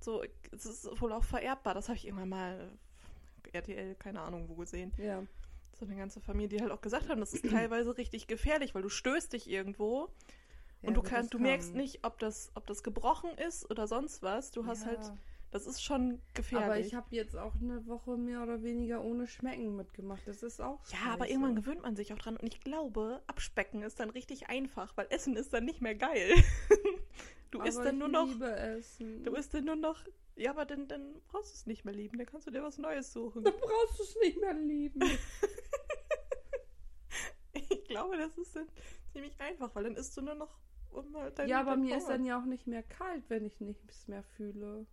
[0.00, 0.22] So,
[0.52, 1.74] es ist wohl auch vererbbar.
[1.74, 2.70] Das habe ich irgendwann mal
[3.52, 4.92] RTL, keine Ahnung wo gesehen.
[4.98, 5.26] Ja.
[5.78, 8.82] So eine ganze Familie, die halt auch gesagt haben, das ist teilweise richtig gefährlich, weil
[8.82, 10.08] du stößt dich irgendwo
[10.82, 14.22] Ja, und du, kann, du merkst nicht, ob das, ob das gebrochen ist oder sonst
[14.22, 14.50] was.
[14.52, 14.90] Du hast Ja.
[14.90, 15.12] halt,
[15.56, 16.66] das ist schon gefährlich.
[16.66, 20.20] Aber ich habe jetzt auch eine Woche mehr oder weniger ohne Schmecken mitgemacht.
[20.26, 21.30] Das ist auch ja, aber scheiße.
[21.30, 25.06] irgendwann gewöhnt man sich auch dran und ich glaube, abspecken ist dann richtig einfach, weil
[25.08, 26.34] Essen ist dann nicht mehr geil.
[27.50, 29.24] du isst Aber dann ich nur noch, liebe Essen.
[29.24, 30.04] du isst dann nur noch,
[30.36, 32.76] ja, aber dann, dann brauchst du es nicht mehr lieben, dann kannst du dir was
[32.76, 33.42] Neues suchen.
[33.42, 35.00] Dann brauchst du es nicht mehr lieben.
[37.70, 38.68] Ich glaube, das ist dann
[39.12, 40.58] ziemlich einfach, weil dann isst du nur noch
[40.90, 42.12] um halt dein ja, aber mir ist Hunger.
[42.12, 44.86] dann ja auch nicht mehr kalt, wenn ich nichts mehr fühle.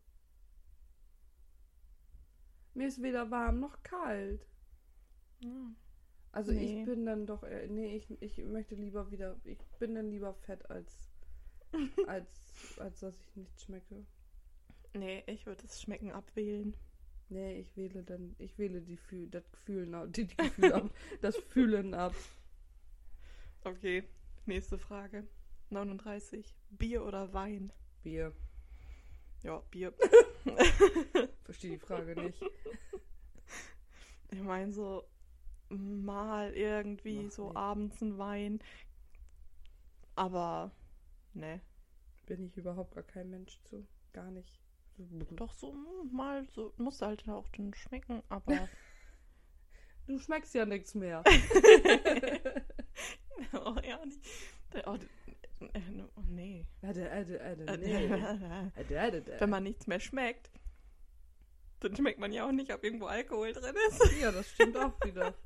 [2.74, 4.48] Mir ist weder warm noch kalt.
[5.40, 5.72] Ja.
[6.32, 6.80] Also Nee.
[6.82, 10.34] ich bin dann doch, eher- nee, ich, ich möchte lieber wieder, ich bin dann lieber
[10.34, 11.12] fett als,
[12.08, 14.06] als, als dass ich nicht schmecke.
[14.96, 16.76] Nee, ich würde das Schmecken abwählen.
[17.30, 20.90] Nee, ich wähle dann, ich wähle die Fühl, das Gefühlen ab, die, die Gefühle ab,
[21.22, 22.14] das Fühlen ab.
[23.64, 24.04] Okay,
[24.46, 25.28] nächste Frage.
[25.70, 26.54] 39.
[26.72, 27.72] Bier oder Wein?
[28.04, 28.34] Bier.
[29.44, 29.94] Ja, Bier.
[31.44, 32.42] Verstehe die Frage nicht.
[34.32, 35.04] Ich meine so
[35.70, 37.56] mal irgendwie Ach, so nee.
[37.56, 38.60] abends ein Wein.
[40.16, 40.72] Aber
[41.34, 41.62] ne.
[42.26, 43.86] Bin ich überhaupt gar kein Mensch zu.
[44.14, 44.60] Gar nicht.
[45.32, 48.70] Doch so mm, mal so muss halt auch dann schmecken, aber
[50.06, 51.24] Du schmeckst ja nichts mehr.
[53.54, 54.20] oh, ja nicht.
[54.86, 54.98] Oh,
[56.16, 56.66] oh nee.
[59.40, 60.52] Wenn man nichts mehr schmeckt,
[61.80, 64.22] dann schmeckt man ja auch nicht, ob irgendwo Alkohol drin ist.
[64.22, 65.34] Ja, das stimmt auch wieder.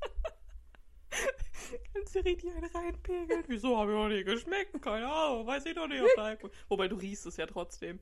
[1.93, 3.43] Kannst du richtig einen reinpegeln?
[3.47, 4.81] Wieso habe ich noch nie geschmeckt?
[4.81, 6.51] Keine Ahnung, weiß ich doch nicht, ob da Alkohol.
[6.69, 7.99] Wobei du riechst es ja trotzdem.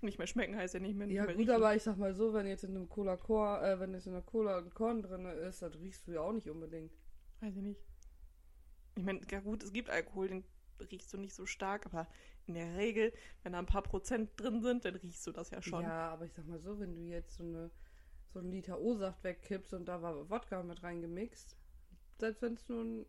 [0.00, 1.54] Nicht mehr schmecken heißt ja nicht mehr, nicht Ja mehr gut, riechen.
[1.54, 4.14] aber ich sag mal so, wenn jetzt in einem Cola Korn, äh, wenn jetzt in
[4.14, 6.92] einer Cola ein Korn drin ist, das riechst du ja auch nicht unbedingt.
[7.40, 7.80] Weiß ich nicht.
[8.96, 10.44] Ich meine, ja gut, es gibt Alkohol, den
[10.90, 12.08] riechst du nicht so stark, aber
[12.46, 13.12] in der Regel,
[13.42, 15.82] wenn da ein paar Prozent drin sind, dann riechst du das ja schon.
[15.82, 17.70] Ja, aber ich sag mal so, wenn du jetzt so eine
[18.32, 21.56] so einen Liter O-Saft wegkippst und da war Wodka mit reingemixt,
[22.18, 23.06] selbst wenn es nur ein,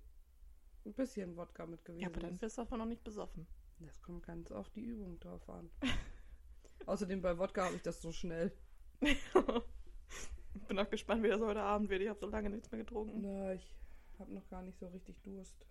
[0.86, 2.42] ein bisschen Wodka mit gewesen Ja, aber dann ist.
[2.42, 3.48] wirst du davon noch nicht besoffen.
[3.80, 5.70] Das kommt ganz auf die Übung drauf an.
[6.86, 8.52] Außerdem bei Wodka habe ich das so schnell.
[9.00, 9.18] Ich
[10.68, 12.02] bin auch gespannt, wie das heute Abend wird.
[12.02, 13.22] Ich habe so lange nichts mehr getrunken.
[13.22, 13.76] Na, ich
[14.20, 15.66] habe noch gar nicht so richtig Durst.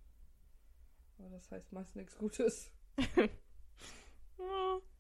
[1.19, 2.71] Aber das heißt meist nichts Gutes.
[3.17, 3.29] Ja.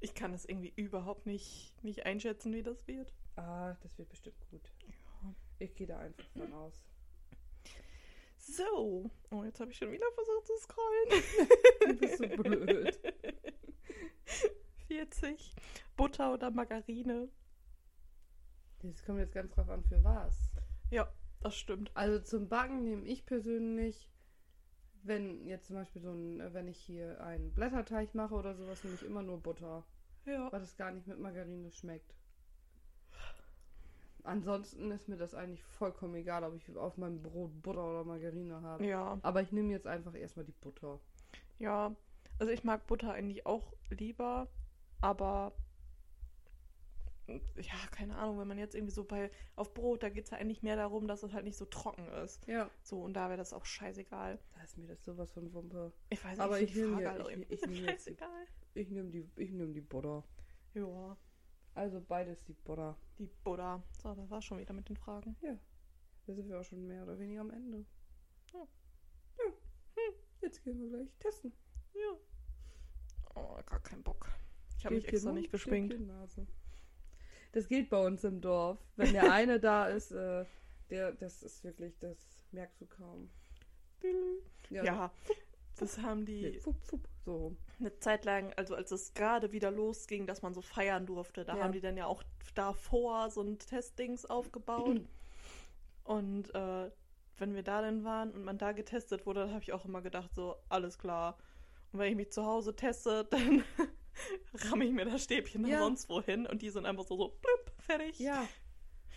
[0.00, 3.14] Ich kann es irgendwie überhaupt nicht, nicht einschätzen, wie das wird.
[3.36, 4.72] Ah, das wird bestimmt gut.
[5.60, 6.82] Ich gehe da einfach von aus.
[8.36, 9.08] So.
[9.30, 11.22] Oh, jetzt habe ich schon wieder versucht zu scrollen.
[11.86, 13.00] Du bist so blöd.
[14.88, 15.54] 40.
[15.96, 17.28] Butter oder Margarine.
[18.80, 20.34] Das kommt jetzt ganz drauf an, für was.
[20.90, 21.90] Ja, das stimmt.
[21.94, 24.10] Also zum Backen nehme ich persönlich,
[25.04, 28.96] wenn jetzt zum Beispiel so ein, wenn ich hier einen Blätterteig mache oder sowas, nehme
[28.96, 29.84] ich immer nur Butter,
[30.26, 30.50] Ja.
[30.52, 32.14] weil das gar nicht mit Margarine schmeckt.
[34.24, 38.62] Ansonsten ist mir das eigentlich vollkommen egal, ob ich auf meinem Brot Butter oder Margarine
[38.62, 38.86] habe.
[38.86, 39.18] Ja.
[39.22, 41.00] Aber ich nehme jetzt einfach erstmal die Butter.
[41.58, 41.94] Ja.
[42.38, 44.46] Also ich mag Butter eigentlich auch lieber,
[45.00, 45.52] aber
[47.28, 50.38] ja, keine Ahnung, wenn man jetzt irgendwie so bei auf Brot, da geht es ja
[50.38, 52.46] eigentlich mehr darum, dass es halt nicht so trocken ist.
[52.46, 52.70] Ja.
[52.82, 54.38] So, und da wäre das auch scheißegal.
[54.54, 55.92] Da ist mir das sowas von Wumpe.
[56.10, 58.46] Ich weiß Aber nicht, ich nehme Frage ja- ich- ich nehme jetzt die- scheißegal.
[58.74, 60.24] Ich nehme die, ich nehme die Butter.
[60.74, 61.16] Ja,
[61.74, 62.96] Also beides die Butter.
[63.18, 63.82] die Buddha.
[64.02, 65.36] So, das war schon wieder mit den Fragen.
[66.26, 67.84] Da sind wir auch schon mehr oder weniger am Ende.
[68.52, 68.60] Ja.
[69.38, 69.44] Ja.
[69.46, 70.14] Hm.
[70.40, 71.52] Jetzt gehen wir gleich testen.
[71.94, 72.16] Ja.
[73.34, 74.28] Oh, gar keinen Bock.
[74.78, 75.98] Ich habe mich extra Mund, nicht geschminkt.
[77.52, 78.78] Das geht bei uns im Dorf.
[78.96, 80.44] Wenn der eine da ist, äh,
[80.90, 82.18] der, das ist wirklich, das
[82.52, 83.30] merkst du kaum.
[84.70, 85.12] Ja,
[85.78, 87.56] das haben die Nee, fupp, fupp, so.
[87.78, 91.56] eine Zeit lang, also als es gerade wieder losging, dass man so feiern durfte, da
[91.56, 91.62] Ja.
[91.64, 92.22] haben die dann ja auch
[92.54, 95.00] davor so ein Testdings aufgebaut.
[96.04, 96.90] und äh,
[97.38, 100.02] wenn wir da dann waren und man da getestet wurde, dann habe ich auch immer
[100.02, 101.38] gedacht, so, alles klar.
[101.92, 103.64] Und wenn ich mich zu Hause teste, dann
[104.70, 105.80] ramme ich mir das Stäbchen Ja.
[105.80, 108.18] sonst wohin und die sind einfach so, so, blüpp, fertig.
[108.18, 108.46] Ja.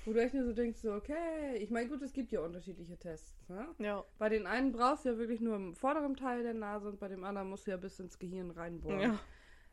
[0.06, 1.58] Wo du echt nur so denkst, so, okay.
[1.58, 3.68] Ich meine, gut, es gibt ja unterschiedliche Tests, ne?
[3.80, 7.00] Ja, Bei den einen brauchst du ja wirklich nur im vorderen Teil der Nase und
[7.00, 9.00] bei dem anderen musst du ja bis ins Gehirn reinbohren.
[9.00, 9.20] ja.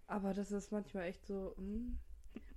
[0.07, 1.99] Aber das ist manchmal echt so, hm.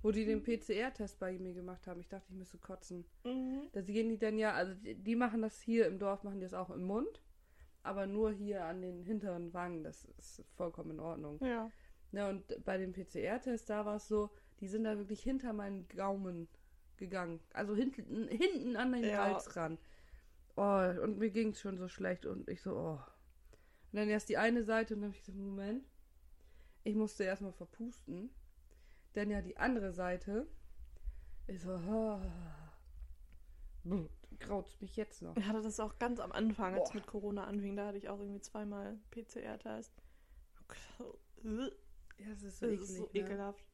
[0.02, 3.04] Wo die den PCR-Test bei mir gemacht haben, ich dachte, ich müsste kotzen.
[3.24, 3.68] Mhm.
[3.72, 6.44] Da gehen die dann ja, also die, die machen das hier im Dorf, machen die
[6.46, 7.22] das auch im Mund,
[7.82, 11.38] aber nur hier an den hinteren Wangen, das ist vollkommen in Ordnung.
[11.44, 11.70] Ja.
[12.12, 14.30] Ja, und bei dem PCR-Test, da war es so,
[14.60, 16.48] die sind da wirklich hinter meinen Gaumen
[16.96, 17.40] gegangen.
[17.52, 19.24] Also hinten, hinten an den Ja.
[19.24, 19.78] Hals ran.
[20.56, 23.00] Oh, und mir ging es schon so schlecht und ich so, oh.
[23.92, 25.84] Und dann erst die eine Seite und dann habe ich gesagt, Moment.
[26.84, 28.30] Ich musste erstmal verpusten.
[29.14, 30.46] Denn ja die andere Seite
[31.46, 32.20] ist so, oh,
[34.38, 35.36] graut mich jetzt noch.
[35.36, 36.96] Ich hatte das auch ganz am Anfang, als es Boah.
[36.96, 37.76] mit Corona anfing.
[37.76, 39.92] Da hatte ich auch irgendwie zweimal PCR-Test.
[42.18, 43.14] Das Ja, es ist so ist so eklig.
[43.14, 43.20] ne?
[43.20, 43.64] ekelhaft.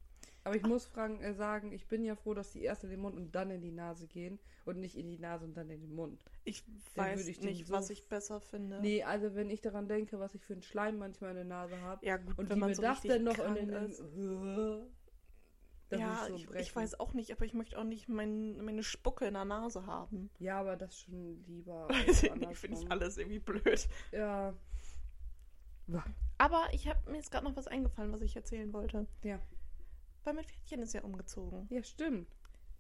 [0.45, 3.01] Aber ich muss fragen, äh, sagen, ich bin ja froh, dass die erst in den
[3.01, 5.81] Mund und dann in die Nase gehen und nicht in die Nase und dann in
[5.81, 6.25] den Mund.
[6.45, 8.81] Ich Dann weiß würde ich nicht, so was ich besser finde.
[8.81, 11.81] Nee, also wenn ich daran denke, was ich für einen Schleim manchmal in der Nase
[11.81, 13.71] habe Ja, gut, und wenn wie man mir so das richtig dann noch in den
[13.71, 14.01] ist.
[15.91, 18.65] dann ja, muss so ich, ich weiß auch nicht, aber ich möchte auch nicht mein,
[18.65, 20.31] meine Spucke in der Nase haben.
[20.41, 21.89] Ja, aber das schon lieber.
[21.91, 23.89] Weiß ich nicht, finde ich alles irgendwie blöd.
[24.11, 24.55] Ja.
[26.43, 29.07] Aber ich habe mir jetzt gerade noch was eingefallen, was ich erzählen wollte.
[29.23, 29.39] Ja.
[30.25, 31.69] Weil mein Pferdchen ist ja umgezogen.
[31.71, 32.35] Ja, stimmt.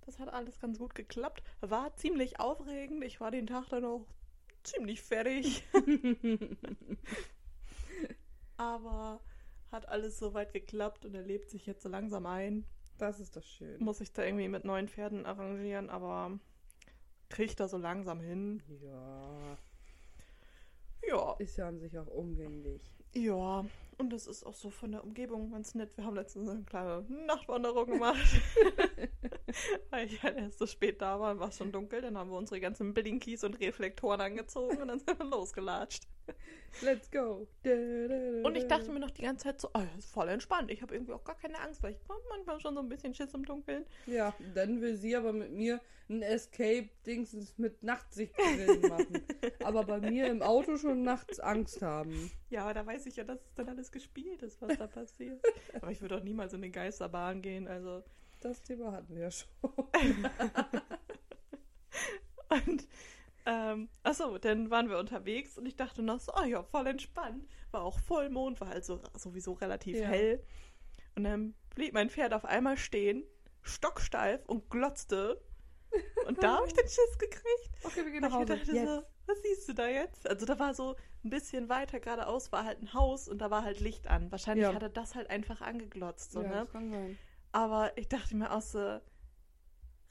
[0.05, 1.45] Das hat alles ganz gut geklappt.
[1.61, 3.05] War ziemlich aufregend.
[3.05, 4.05] Ich war den Tag dann auch
[4.65, 5.63] ziemlich fertig.
[8.57, 9.21] Aber
[9.71, 12.67] hat alles soweit geklappt und er lebt sich jetzt so langsam ein.
[12.99, 13.79] Das ist doch schön.
[13.79, 16.37] Muss ich da irgendwie mit neuen Pferden arrangieren, aber
[17.29, 18.61] kriegt er so langsam hin.
[18.83, 19.57] Ja.
[21.07, 21.37] Ja.
[21.39, 22.83] Ist ja an sich auch umgänglich.
[23.15, 23.65] Ja.
[23.99, 25.97] Und das ist auch so von der Umgebung ganz nett.
[25.97, 28.19] Wir haben letztens eine kleine Nachtwanderung gemacht.
[29.91, 32.01] Weil ich halt erst so spät da war, war es schon dunkel.
[32.01, 36.09] Dann haben wir unsere ganzen Blinkies und Reflektoren angezogen und dann sind wir losgelatscht.
[36.81, 37.47] Let's go.
[37.65, 38.79] Und ich da.
[38.79, 40.71] dachte mir noch die ganze Zeit so, oh, das ist voll entspannt.
[40.71, 43.15] Ich habe irgendwie auch gar keine Angst, weil ich hab manchmal schon so ein bisschen
[43.15, 43.85] Schiss im Dunkeln.
[44.07, 49.23] Ja, dann will sie aber mit mir ein Escape-Dingsens mit Nachtsichtbrillen machen.
[49.65, 52.31] aber bei mir im Auto schon nachts Angst haben.
[52.51, 55.41] Ja, aber da weiß ich ja, dass es dann alles gespielt ist, was da passiert.
[55.81, 58.03] aber ich würde auch niemals in eine Geisterbahn gehen, also.
[58.41, 59.49] Das Thema hatten wir ja schon.
[62.67, 62.87] Und,
[63.47, 67.47] ähm, achso, dann waren wir unterwegs und ich dachte noch so, oh ja, voll entspannt.
[67.71, 70.09] War auch Vollmond, war halt so, sowieso relativ Ja.
[70.09, 70.45] hell.
[71.17, 73.25] Und dann blieb mein Pferd auf einmal stehen,
[73.63, 75.41] stocksteif und glotzte.
[76.27, 77.43] Und da habe ich den Schiss gekriegt.
[77.85, 78.53] Okay, wir gehen nach ich Hause.
[78.53, 78.87] mir dachte Jetzt.
[78.89, 80.29] so, was siehst du da jetzt?
[80.29, 83.65] Also da war so ein bisschen weiter geradeaus war halt ein Haus und da war
[83.65, 84.31] halt Licht an.
[84.31, 84.73] Wahrscheinlich Ja.
[84.75, 86.55] hat er das halt einfach angeglotzt, so, ja, ne?
[86.63, 87.19] das kann sein.
[87.51, 89.01] Aber ich dachte mir auch so,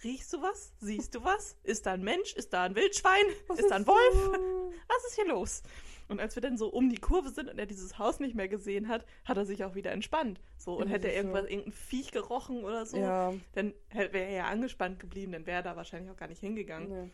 [0.04, 0.74] riechst du was?
[0.80, 1.58] Siehst du was?
[1.64, 2.34] Ist da ein Mensch?
[2.34, 3.24] Ist da ein Wildschwein?
[3.58, 4.40] ist da ein Wolf?
[4.88, 5.64] Was ist hier los?
[6.10, 8.50] Und als wir dann so um die Kurve sind und er dieses Haus nicht mehr
[8.50, 10.42] gesehen hat, hat er sich auch wieder entspannt.
[10.58, 14.32] So, und Ja, hätte er irgendwas, irgendein Viech gerochen oder so, Ja, dann wäre er
[14.32, 16.90] ja angespannt geblieben, dann wäre er da wahrscheinlich auch gar nicht hingegangen.
[17.06, 17.10] nee.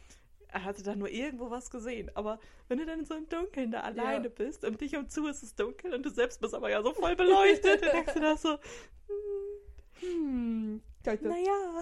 [0.50, 2.10] Er hatte da nur irgendwo was gesehen.
[2.16, 5.44] Aber wenn du dann so im Dunkeln da alleine bist, um dich um zu ist
[5.44, 8.38] es dunkel und du selbst bist aber ja so voll beleuchtet, dann denkst du da
[8.38, 8.58] so,
[10.00, 11.82] Hm, das- naja,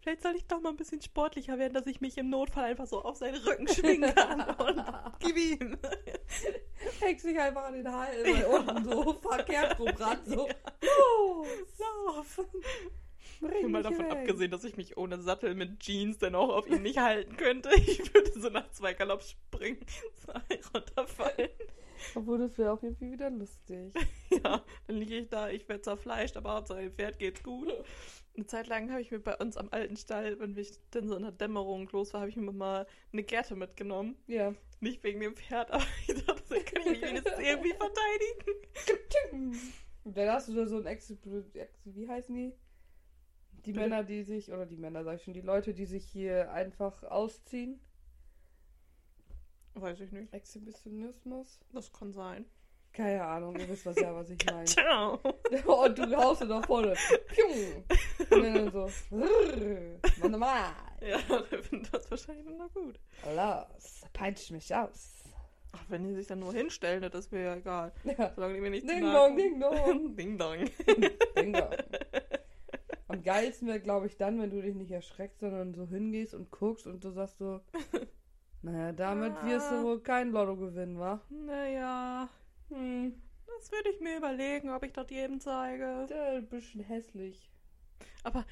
[0.00, 2.86] vielleicht soll ich doch mal ein bisschen sportlicher werden, dass ich mich im Notfall einfach
[2.86, 4.84] so auf seinen Rücken schwingen kann und
[5.20, 5.78] gib ihm.
[7.00, 10.48] Häng sich einfach an den Hals, weil unten so verkehrt rum ran, so.
[10.82, 11.46] Oh,
[11.78, 12.40] Lauf.
[13.40, 14.12] bring Mal davon weg.
[14.12, 17.70] abgesehen, dass ich mich ohne Sattel mit Jeans dann auch auf ihn nicht halten könnte.
[17.74, 19.84] Ich würde so nach zwei Galopp springen,
[20.26, 20.32] so
[20.74, 21.50] runterfallen.
[22.14, 23.92] Obwohl, das wäre jeden Fall wieder lustig.
[24.44, 27.72] Ja, dann liege ich da, ich werde zerfleischt, aber Hauptsache dem Pferd geht's gut.
[28.36, 31.14] Eine Zeit lang habe ich mir bei uns am alten Stall, wenn ich dann so
[31.14, 34.16] in der Dämmerung los war, habe ich mir mal eine Gerte mitgenommen.
[34.26, 34.54] Ja.
[34.80, 39.60] Nicht wegen dem Pferd, aber ich dachte, so kann ich mich wenigstens irgendwie verteidigen.
[40.02, 41.14] Und dann hast du da so ein Ex,
[41.84, 42.52] wie heißen die?
[43.64, 43.72] Die?
[43.72, 47.02] Männer, die sich, oder die Männer, sag ich schon, die Leute, die sich hier einfach
[47.04, 47.80] ausziehen.
[49.74, 50.32] Weiß ich nicht.
[50.32, 51.60] Exhibitionismus?
[51.72, 52.46] Das kann sein.
[52.92, 54.66] Keine Ahnung, ihr wisst was ja, was ich meine.
[54.66, 55.18] Ciao.
[55.66, 56.94] Und du haust nach vorne.
[57.28, 57.84] Pium.
[58.30, 60.38] Und dann so.
[60.38, 60.70] Mal.
[61.04, 61.18] Ja,
[61.50, 62.98] der findet das wahrscheinlich noch gut.
[63.26, 65.22] Los, peitscht mich aus.
[65.72, 67.92] Ach, wenn die sich dann nur hinstellen, das wäre ja egal.
[68.04, 68.32] Ja.
[68.34, 70.16] Solange die mir nicht Ding dong, ding dong.
[70.16, 70.70] Ding dong.
[71.36, 71.70] Ding dong.
[73.08, 76.50] Am geilsten wäre, glaube ich, dann, wenn du dich nicht erschreckst, sondern so hingehst und
[76.50, 77.60] guckst und du sagst so,
[78.64, 79.82] naja, damit wirst du Ah.
[79.82, 81.20] wohl kein Lotto gewinnen, wa?
[81.28, 82.28] Naja,
[82.70, 83.14] Hm,
[83.46, 86.04] das würde ich mir überlegen, ob ich das jedem zeige.
[86.04, 87.50] ist ein bisschen hässlich.
[88.22, 88.44] Aber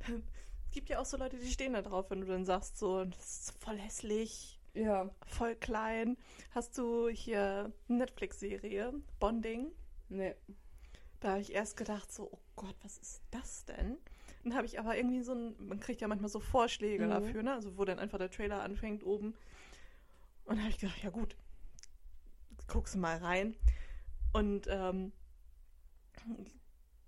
[0.00, 3.04] es gibt ja auch so Leute, die stehen da drauf, wenn du dann sagst, so,
[3.04, 6.16] das ist voll hässlich, Ja, voll klein.
[6.52, 9.72] Hast du hier eine Netflix-Serie, Bonding?
[10.08, 10.34] nee.
[11.20, 13.98] Da habe ich erst gedacht, so, oh Gott, was ist das denn?
[14.42, 17.10] Dann habe ich aber irgendwie so ein, man kriegt ja manchmal so Vorschläge Mhm.
[17.10, 17.52] dafür, ne?
[17.52, 19.34] Also wo dann einfach der Trailer anfängt oben.
[20.50, 21.36] Und da habe ich gedacht, ja gut,
[22.66, 23.54] guckst du mal rein.
[24.32, 25.12] Und ähm,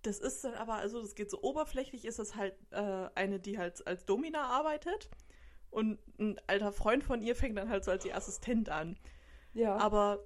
[0.02, 3.58] das ist dann aber, also das geht so oberflächlich, ist es halt äh, eine, die
[3.58, 5.10] halt als Domina arbeitet.
[5.70, 8.96] Und ein alter Freund von ihr fängt dann halt so als ihr Assistent an.
[9.54, 9.76] Ja.
[9.76, 10.22] Aber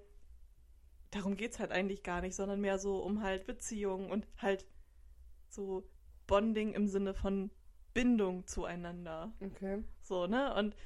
[1.11, 4.67] darum geht es halt eigentlich gar nicht, sondern mehr so um halt Beziehungen und halt
[5.49, 5.89] so
[6.27, 7.51] Bonding im Sinne von
[7.95, 9.33] Bindung zueinander.
[9.41, 9.83] okay.
[10.03, 10.55] So, ne?
[10.55, 10.77] Und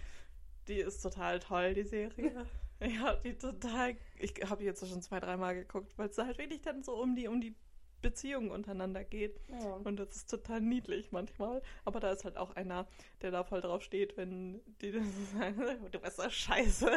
[0.71, 2.47] die ist total toll, die Serie.
[2.81, 3.97] ja, die total.
[4.19, 6.95] Ich habe die jetzt schon zwei, dreimal geguckt, weil es da halt wirklich dann so
[6.95, 7.55] um die, um die
[8.01, 9.41] Beziehungen untereinander geht.
[9.49, 9.75] Ja.
[9.85, 11.63] Und das ist total niedlich manchmal.
[11.85, 12.87] Aber da ist halt auch einer,
[13.21, 16.91] der da voll drauf steht, wenn die dann so sagen, du bist so scheiße.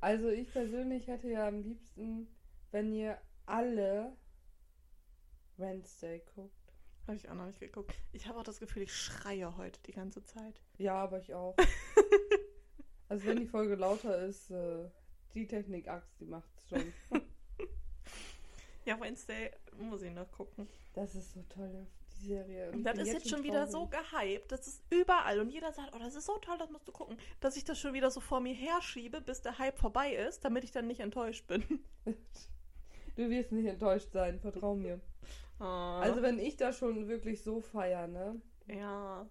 [0.00, 2.28] Also ich persönlich hätte ja am liebsten,
[2.72, 4.16] wenn ihr alle
[5.56, 6.52] Wednesday guckt.
[7.06, 7.94] Habe ich auch noch nicht geguckt.
[8.12, 10.62] Ich habe auch das Gefühl, ich schreie heute die ganze Zeit.
[10.78, 11.54] Ja, aber ich auch.
[13.08, 14.88] also wenn die Folge lauter ist, äh,
[15.34, 16.92] die Technik-Axt, die macht's schon.
[18.84, 20.68] Ja, Wednesday muss ich noch gucken.
[20.92, 21.86] Das ist so toll,
[22.20, 22.68] die Serie.
[22.68, 24.10] Und Und das ist jetzt schon wieder so traurig.
[24.10, 24.52] gehypt.
[24.52, 25.40] Das ist überall.
[25.40, 27.16] Und jeder sagt, oh, das ist so toll, das musst du gucken.
[27.40, 30.64] Dass ich das schon wieder so vor mir herschiebe, bis der Hype vorbei ist, damit
[30.64, 31.64] ich dann nicht enttäuscht bin.
[33.16, 35.00] Du wirst nicht enttäuscht sein, vertrau mir.
[35.60, 38.42] Also also, wenn ich das schon wirklich so feier, ne?
[38.66, 39.30] ja.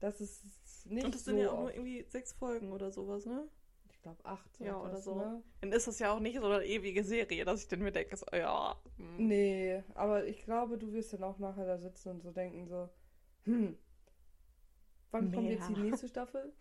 [0.00, 0.42] Das ist
[0.90, 3.48] nicht Und das so sind ja auch nur irgendwie sechs Folgen oder sowas, ne?
[3.90, 4.60] Ich glaube acht.
[4.60, 5.14] Ja, oder das, so.
[5.16, 5.42] Ne?
[5.60, 8.16] Dann ist das ja auch nicht so eine ewige Serie, dass ich dann mir denke,
[8.16, 8.76] so, ja.
[8.96, 9.28] hm.
[9.28, 12.88] Nee, aber ich glaube, du wirst dann auch nachher da sitzen und so denken, so,
[13.44, 13.76] hm,
[15.10, 15.84] wann kommt jetzt die Mehr.
[15.84, 16.52] nächste Staffel?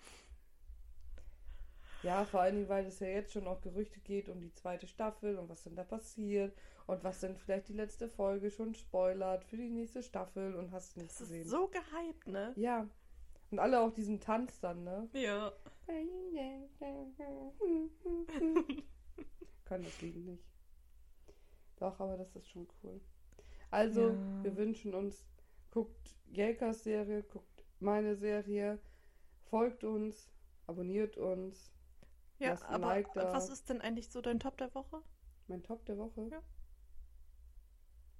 [2.04, 4.88] Ja, vor allen Dingen, weil es ja jetzt schon auch Gerüchte geht um die zweite
[4.88, 6.56] Staffel und was denn da passiert
[6.86, 10.98] und was denn vielleicht die letzte Folge schon spoilert für die nächste Staffel und hast
[10.98, 11.42] nicht Das gesehen.
[11.42, 12.56] ist so gehypt, ne?
[12.56, 12.88] Ja.
[13.52, 15.10] Und alle auch diesen Tanz dann, ne?
[15.14, 15.54] Ja.
[19.66, 20.44] Kann das Lied nicht.
[21.78, 23.00] Doch, aber das ist schon cool.
[23.72, 24.44] Also, Ja.
[24.44, 25.26] wir wünschen uns,
[25.72, 28.80] guckt Jelkas Serie, guckt meine Serie,
[29.44, 30.32] folgt uns,
[30.66, 31.72] abonniert uns.
[32.40, 35.02] Ja, aber Like was ist denn eigentlich so dein Top der Woche?
[35.48, 36.28] Mein Top der Woche.
[36.32, 36.42] Ja.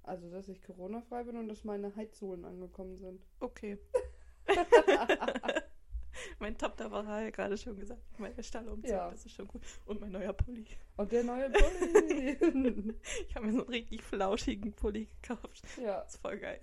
[0.02, 3.22] Also, dass ich Corona-frei bin und dass meine Heizsohlen angekommen sind.
[3.40, 3.78] Okay.
[6.38, 8.00] mein Top, war ja gerade schon gesagt.
[8.18, 9.10] Meine Stallumzug, Ja.
[9.10, 9.62] das ist schon gut.
[9.86, 10.66] Und mein neuer Pulli.
[10.96, 12.38] Und der neue Pulli.
[13.28, 15.62] Ich habe mir so einen richtig flauschigen Pulli gekauft.
[15.80, 16.60] ja, Das ist voll geil.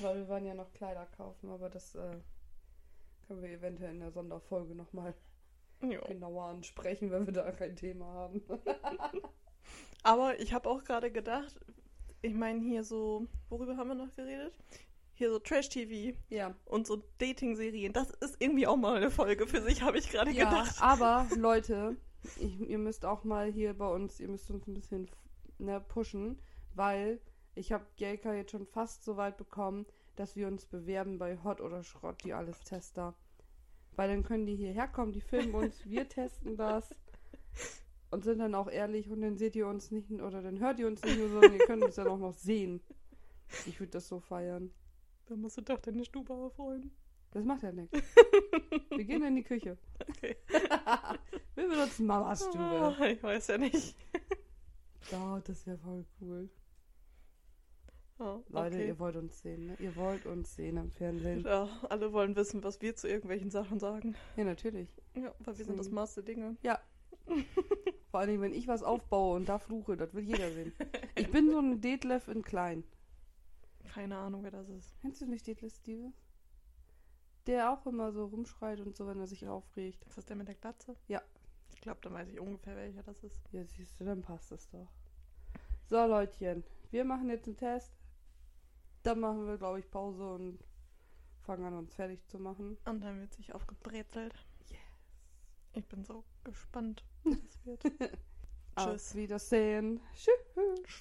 [0.00, 2.16] weil wir waren ja noch Kleider kaufen, aber das äh,
[3.26, 5.14] können wir eventuell in der Sonderfolge nochmal
[5.82, 6.00] Jo.
[6.06, 8.42] genauer ansprechen, wenn wir da kein Thema haben.
[10.02, 11.58] Aber ich habe auch gerade gedacht,
[12.22, 14.54] ich meine hier so, worüber haben wir noch geredet?
[15.18, 16.54] Hier so Trash-TV ja.
[16.66, 17.94] und so Dating-Serien.
[17.94, 20.76] Das ist irgendwie auch mal eine Folge für sich, habe ich gerade Ja, gedacht.
[20.80, 21.96] aber Leute,
[22.38, 25.08] ich, ihr müsst auch mal hier bei uns, ihr müsst uns ein bisschen
[25.58, 26.38] ne, pushen,
[26.74, 27.18] weil
[27.54, 29.86] ich habe Jelka jetzt schon fast so weit bekommen,
[30.16, 33.14] dass wir uns bewerben bei Hot oder Schrott, die alles Tester.
[33.92, 36.94] Weil dann können die hierher kommen, die filmen uns, wir testen das
[38.10, 40.86] und sind dann auch ehrlich und dann seht ihr uns nicht oder dann hört ihr
[40.86, 42.82] uns nicht nur, sondern ihr könnt uns dann auch noch sehen.
[43.64, 44.70] Ich würde das so feiern.
[45.26, 46.92] Dann musst du doch deine Stube aufräumen.
[47.32, 47.92] Das macht ja nichts.
[48.90, 49.76] Wir gehen in die Küche.
[50.08, 50.36] Okay.
[51.54, 52.96] Wir benutzen Mamas Stube.
[52.98, 53.96] Ah, ich weiß ja nicht.
[55.12, 56.50] Oh, das wäre voll cool.
[58.18, 58.88] Oh, Leute, okay.
[58.88, 59.76] ihr wollt uns sehen, ne?
[59.78, 61.44] Ihr wollt uns sehen am Fernsehen.
[61.44, 64.16] Ja, alle wollen wissen, was wir zu irgendwelchen Sachen sagen.
[64.36, 64.88] Ja, natürlich.
[65.14, 65.90] Ja, weil wir sind das.
[65.90, 66.56] Maß der Dinge.
[68.10, 70.72] Vor allem, wenn ich was aufbaue und da fluche, das will jeder sehen.
[71.14, 72.82] Ich bin so ein Detlef in klein.
[73.96, 74.94] Keine Ahnung, wer das ist.
[75.00, 76.12] Kennst du nicht Detlef Steve?
[77.46, 80.04] Der auch immer so rumschreit und so, wenn er sich aufregt.
[80.04, 80.94] Ist das der mit der Glatze?
[81.08, 81.22] Ja.
[81.72, 83.40] Ich glaube, dann weiß ich ungefähr, welcher das ist.
[83.52, 84.92] Ja, siehst du, dann passt es doch.
[85.86, 86.62] So, Leutchen.
[86.90, 87.90] Wir machen jetzt einen Test.
[89.02, 90.58] Dann machen wir, glaube ich, Pause und
[91.40, 92.76] fangen an, uns fertig zu machen.
[92.84, 94.34] Und dann wird sich aufgebrezelt.
[94.68, 94.78] Yes.
[95.72, 98.18] Ich bin so gespannt, wie das wird.
[98.74, 99.14] Auf Tschüss.
[99.14, 100.02] Wiedersehen.
[100.12, 100.92] Tschüss.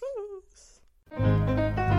[1.12, 1.92] Tschüss.